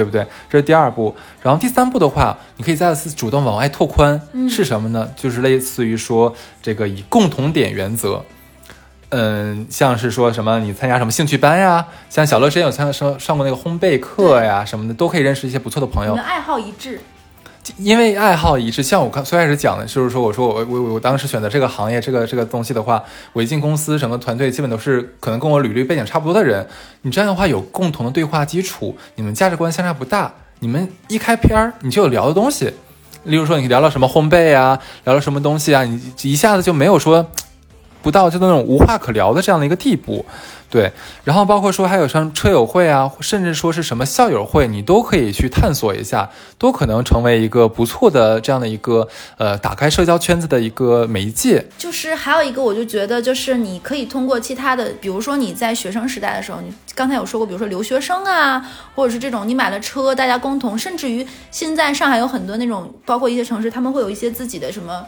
[0.00, 0.26] 对不对？
[0.48, 5.10] 这是第二步，然后第三步的话，你可以再次主动往外拓宽，是什么呢？
[5.14, 8.24] 就是类似于说这个以共同点原则，
[9.10, 16.14] 嗯，像是说什么你参加什么兴趣班呀，像小乐之前有参上上过那个烘焙课呀什么的，都可以认识一些不错的朋友。
[16.14, 16.98] 爱好一致。
[17.76, 23.02] 因为爱好一致，像我刚最开始讲的，就是说，我说我我我当时选择这个行业，这个这个东西的话，
[23.32, 26.66] 我一进公司，整个团队基本都是可能跟我履历背景差不多的人。
[27.02, 32.72] 你这样的话有共同的对话基础，你们价值观相差不大，你们一开篇儿你就有聊的东西。
[33.24, 37.30] 例如说，你聊聊什么烘焙啊，聊聊什么东西啊，你一下子就没有说
[38.00, 40.24] 不到就那种无话可聊的这样的一个地步。
[40.70, 40.92] 对，
[41.24, 51.66] 然后包括说还有像车友会啊，甚至说是什么校友会，你都可以去探索一下，都可能成为一个不错的这样的一个呃打开社交圈子的一个媒介。
[51.76, 58.64] 就是还有一个，我就觉得就是你可以通过其他的，比如说你在学生时代的时候，你刚才有说过，比如说留学生啊，
[58.94, 65.04] 或者是这种你买了车，大家共同，甚至于现在上海有很多那种，包括一些城市，他们会有一些自己的什么。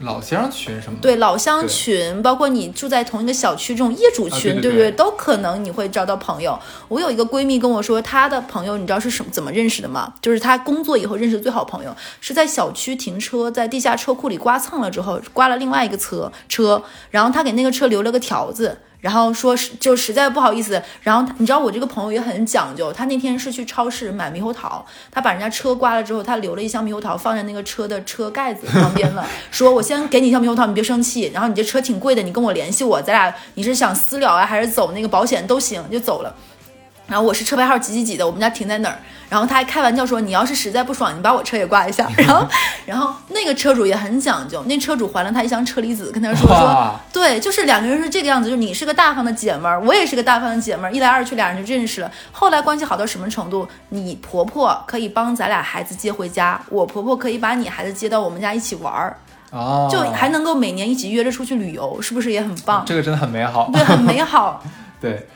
[0.00, 0.98] 老乡群什么？
[1.00, 4.90] 对，老乡群，包括你住在同一个小区这种业主群，对不对？
[4.90, 6.58] 都可能你会找到朋友。
[6.88, 10.12] 我有一个闺蜜跟我说，她的朋友你知道是什么怎么认识的吗？
[10.20, 18.78] 就是她工作以后认识的最好朋友，是在小区停车，在地下车库里刮蹭了之后，刮了另外一个车车，然后她给那个车留了个条子。
[19.06, 36.34] 然后说是就实在不好意思，然后你知道我这个朋友也很讲究，他那天是去超市买猕猴桃，他把人家车刮了之后，他留了一箱猕猴桃放在那个车的车盖子旁边了， 说我先给你一箱猕猴桃，你别生气，然后你这车挺贵的，你跟我联系我，咱俩你是想私了啊，还是走那个保险都行，就走了。
[37.06, 38.98] 然后我是车牌号几几几的，我们家停在哪儿？
[39.28, 42.08] 然后他还开玩笑说：“你要是实在不爽，你把我车也挂一下。
[42.16, 42.46] ”然后，
[42.86, 52.10] 然后那个车主也很讲究，那车主还了他一箱车厘子，跟他说说：“对，就是两个人是这个样子，就是你是个大方的姐们儿，我也是个大方的姐们儿，一来二去俩人就认识了。
[52.30, 53.68] 后来关系好到什么程度？
[53.88, 59.16] 你婆婆可以帮咱俩孩子接回家，我婆婆可以把你孩子接到我们家一起玩儿，
[59.50, 62.84] 哦，就还能够每年一起约着出去旅游，是不是也很棒？
[62.86, 64.62] 这个真的很美好，对，很美好。
[65.00, 65.26] 对。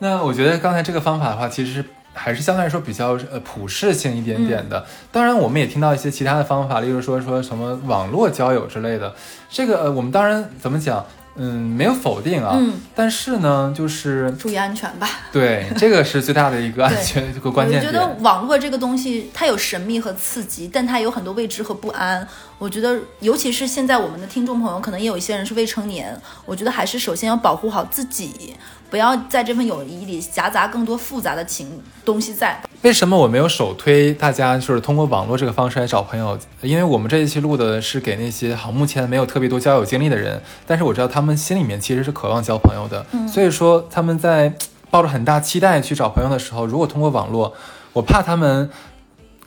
[0.00, 4.84] 那我觉得刚才这个方法的话，其实还是相对来说比较呃普适性一点点的。
[5.12, 9.14] 当然，我们也听到一些其他的方法，例如说说什么网络交友之类的。
[9.48, 11.04] 这个呃，我们当然怎么讲，
[11.36, 12.56] 嗯，没有否定啊。
[12.58, 12.80] 嗯。
[12.94, 15.06] 但是呢，就是注意安全吧。
[15.30, 17.92] 对，这个是最大的一个安全一个关键点。
[17.92, 22.26] 我觉得网络这个东西，它有神秘和刺激，但它有很多未知和不安。
[22.58, 26.18] 我觉得，尤其是现在我们的听众朋友，可能也有一些人是未成年。
[26.44, 28.54] 我觉得还是首先要保护好自己。
[28.90, 32.60] 不要在这份友谊里夹杂更多复杂的情东西在。
[32.82, 36.36] 为什么我没有首推大家就是通过网络这个方式来找朋友？
[36.62, 43.06] 因为我们这一期录的是给那些好目前没有特别多交友经历的人，但是我知道他们心里面其实是渴望交朋友的。
[43.12, 44.52] 嗯，所以说他们在
[44.90, 47.54] 抱着很大期待去找朋友的时候，如果通过网络，
[47.92, 48.68] 我怕他们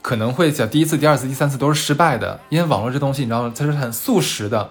[0.00, 3.52] 可能会讲第一次、第二次、第三次都是失败的，因为网络这东西你知道吗？
[3.54, 4.70] 它是很速食的。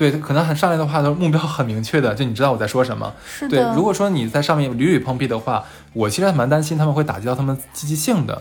[0.00, 3.12] 对，可能很上来的话都目标很明确的，就你知道我在说什么。
[3.22, 8.40] 是对，如果说你在上面屡屡碰壁的话，我其实还蛮担心他们会打击到他们积极性的。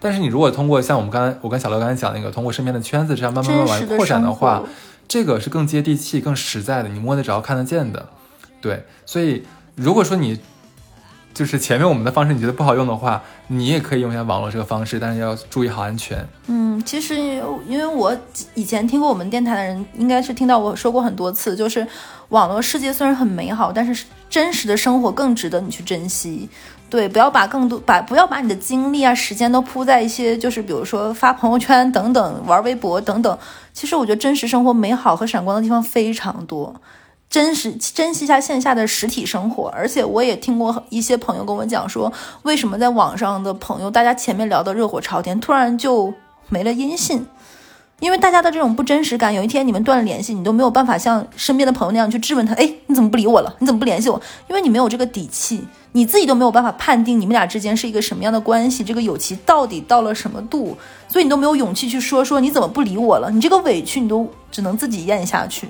[0.00, 4.64] 但是你如果通过像我们刚才我跟小乐刚才讲那个，通过身边的圈子这样慢慢慢慢扩展的话，
[5.06, 8.08] 这个是更接地气、更实在的，你摸得着、看得见的。
[8.60, 9.44] 对，所以
[9.76, 10.40] 如果说你。
[11.36, 16.26] 就是前面我们的方式你觉得不好用的话，你也可以用一下网络这个方式，但是要注意好安全。
[16.46, 17.14] 嗯，其实
[17.68, 18.16] 因为我
[18.54, 21.86] 以前听过我们电台的人，应该是听到我说过很多次，就是
[22.30, 26.48] 网络世界虽然很美好，但是真实的生活更值得你去珍惜。
[26.88, 33.38] 对，不要把更多把不要把你的精力啊、时间都扑在一些就是比如说发朋友圈等等、玩微博等等。
[33.74, 36.74] 其实我觉得真实生活美好和闪光的地方非常多。
[37.28, 42.10] 真实珍惜一下线下的实体生活，而且我也听过一些朋友跟我讲说，
[42.42, 46.14] 为什么在网上的朋友，大家前面聊的热火朝天，突然就
[46.48, 47.26] 没了音信，
[48.00, 53.54] 因为大家的这种不真实感，有一天你们断了联系，你都没有办法像身边的朋友那样去质问他，哎，你怎么不理我了？
[53.58, 54.18] 你怎么不联系我？
[54.48, 63.30] 因为你没有这个底气，你自己都没有办法判定你们俩之间是一个什么样的关系，这个友情到底到了什么度，所以你都没有勇气去说说你怎么不理我了？
[63.30, 65.68] 你这个委屈你都只能自己咽下去。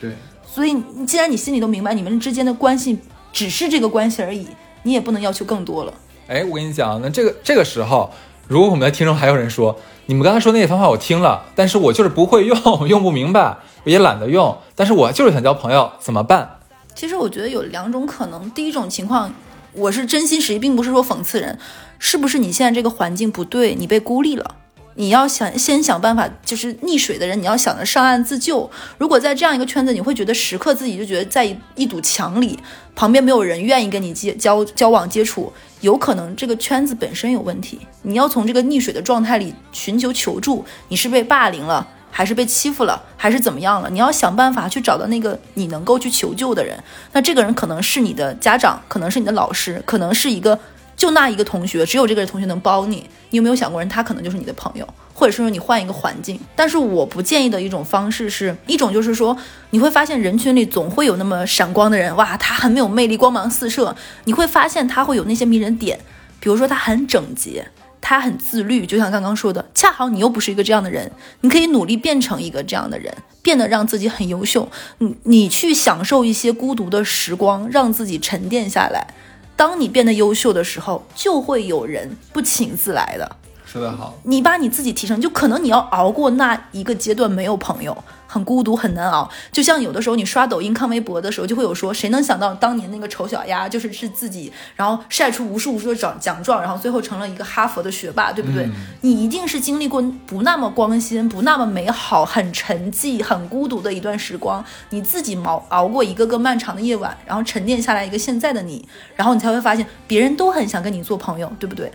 [0.00, 0.16] 对。
[0.54, 2.96] 所以，既然你心里都明白，你们之间的关系
[3.32, 4.46] 只是这个关系而已，
[4.84, 5.92] 你也不能要求更多了。
[6.28, 8.08] 哎，我跟你讲，那这个这个时候，
[8.46, 9.76] 如果我们的听众还有人说，
[10.06, 16.60] 你们刚才说那些方法我听了，但是我就是不会用，用不明白，我也懒得用，但是我就是想交朋友，怎么办？
[16.94, 19.32] 其实我觉得有两种可能，第一种情况，
[19.72, 21.58] 我是真心实意，并不是说讽刺人，
[21.98, 24.54] 是不是你现在这个环境不对，你被孤立了？
[24.96, 28.70] 你要想先想办法，就是溺水的人，你要想着上岸自救。
[28.96, 32.58] 如果在这样一个圈子，你会觉得时刻自己就觉得在一堵墙里，
[32.94, 37.80] 旁边没有人愿意跟你接交交往接触，有可能这个圈子本身有问题。
[38.02, 43.90] 你要从这个溺水的状态里寻求求助，你是被霸凌了，还是被欺负了，还是怎么样了？
[43.90, 46.78] 你要想办法去找到那个你能够去求救的人。
[47.12, 50.58] 那这个人可能是你的家长，可能是你的老师，可能是一个。
[50.96, 53.08] 就那一个同学，只有这个同学能帮你。
[53.30, 56.38] 你有没有想过，人他可能就是你的朋友，或者是说你换一个环境？
[56.54, 59.36] 但是我不建议的一种方式是一种，就是说
[59.70, 63.94] 你会发现人群里总会有那么闪光的人，哇，他很没有魅力，光芒四射。
[64.24, 65.98] 你会发现他会有那些迷人点，
[66.38, 67.66] 比如说他很整洁，
[68.00, 74.70] 他很自律，就像刚刚说的，恰好你又不是一个这样的人，你可以努力变成一个这样的人，变得让自己很优秀。
[74.98, 79.12] 你你去享受一些孤独的时光，让自己沉淀下来。
[79.56, 83.36] 当你变得优秀的时候，就会有人不请自来的。
[83.64, 87.96] 说得好，你把你自己提升，就可能你要熬过那一个阶段，没有朋友。
[88.34, 89.30] 很孤独，很难熬。
[89.52, 98.68] 就像有的时候你刷抖音、看微博的时候，就会有说，谁能想到当年那个丑小鸭，就是是自己，然后晒出无数无数的奖奖状，然后最后成了一个哈佛的学霸，对不对？
[99.02, 111.92] 你一定是经历过不那么光鲜、不那么美好、很沉寂、很孤独的一段时光，你自己熬熬过一个个漫长的夜晚，然后沉淀下来一个现在的你，然后你才会发现，别人都很想跟你做朋友，对不对？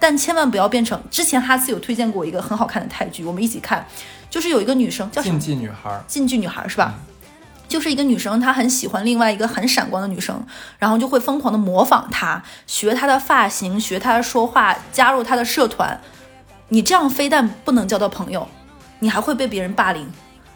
[0.00, 3.86] 但千万不要变成之前哈斯有推荐过一个很好看的泰剧，我们一起看。
[4.30, 6.94] 就是有一个女生叫禁忌女孩，禁忌女孩是吧？
[7.66, 10.44] 就是一个女生，她很喜欢另外一个很闪光的女生，
[10.78, 16.00] 然后就会疯狂的模仿她，学她的发型，学她的说话，加入她的社团。
[16.68, 18.46] 你这样非但不能交到朋友，
[19.00, 20.08] 你还会被别人霸凌，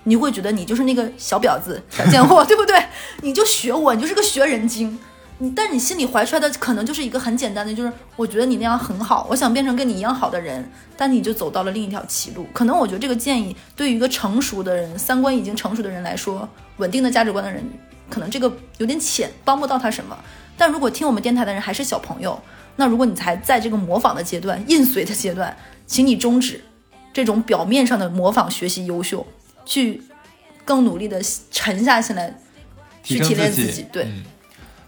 [0.04, 2.80] 你会觉得你就是那个小婊子、小贱货，对不对？
[3.22, 4.96] 你就学我，你就是个学人精。
[5.38, 10.64] 你，但你心里怀出来的可能就是一个很简单的，就是我觉得你那样很好，我想变成跟你一样好的人，
[10.96, 12.46] 但你就走到了另一条歧路。
[12.52, 17.62] 可能我觉得这个建议对于一个成熟的人、三观已经成熟的人来说，稳定的价值观的人，
[18.08, 20.16] 可能这个有点浅，帮不到他什么。
[20.56, 22.40] 但如果听我们电台的人还是小朋友，
[22.76, 26.62] 那如果你才在这个模仿的阶段、印随的阶段，请你终止
[27.12, 29.26] 这种表面上的模仿、学习优秀，
[29.64, 30.00] 去
[30.64, 31.20] 更努力的
[31.50, 32.40] 沉下心来
[33.02, 33.84] 去提炼自己。
[33.92, 34.06] 对。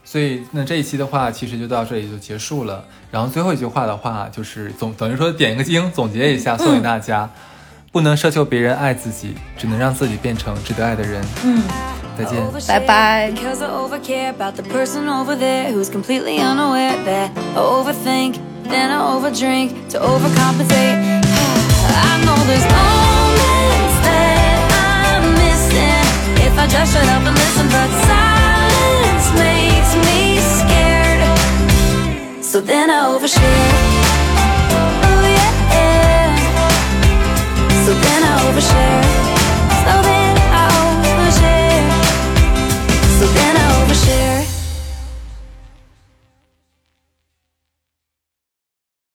[0.08, 2.84] 所以，那这一期的话，其实就到这里就结束了。
[3.10, 7.28] 然后最后一句话的话，就是总等于说点一个睛，总结一下，送给大家：
[7.90, 11.24] 不能奢求别人爱自己，只能让自己变成值得爱的人。
[11.44, 11.60] 嗯，
[12.16, 13.32] 再见，拜拜。
[30.08, 31.22] me scared
[32.44, 33.70] So then I overshare.
[35.08, 36.34] Oh yeah, yeah.
[37.84, 39.04] So then I overshare.
[39.84, 40.15] So then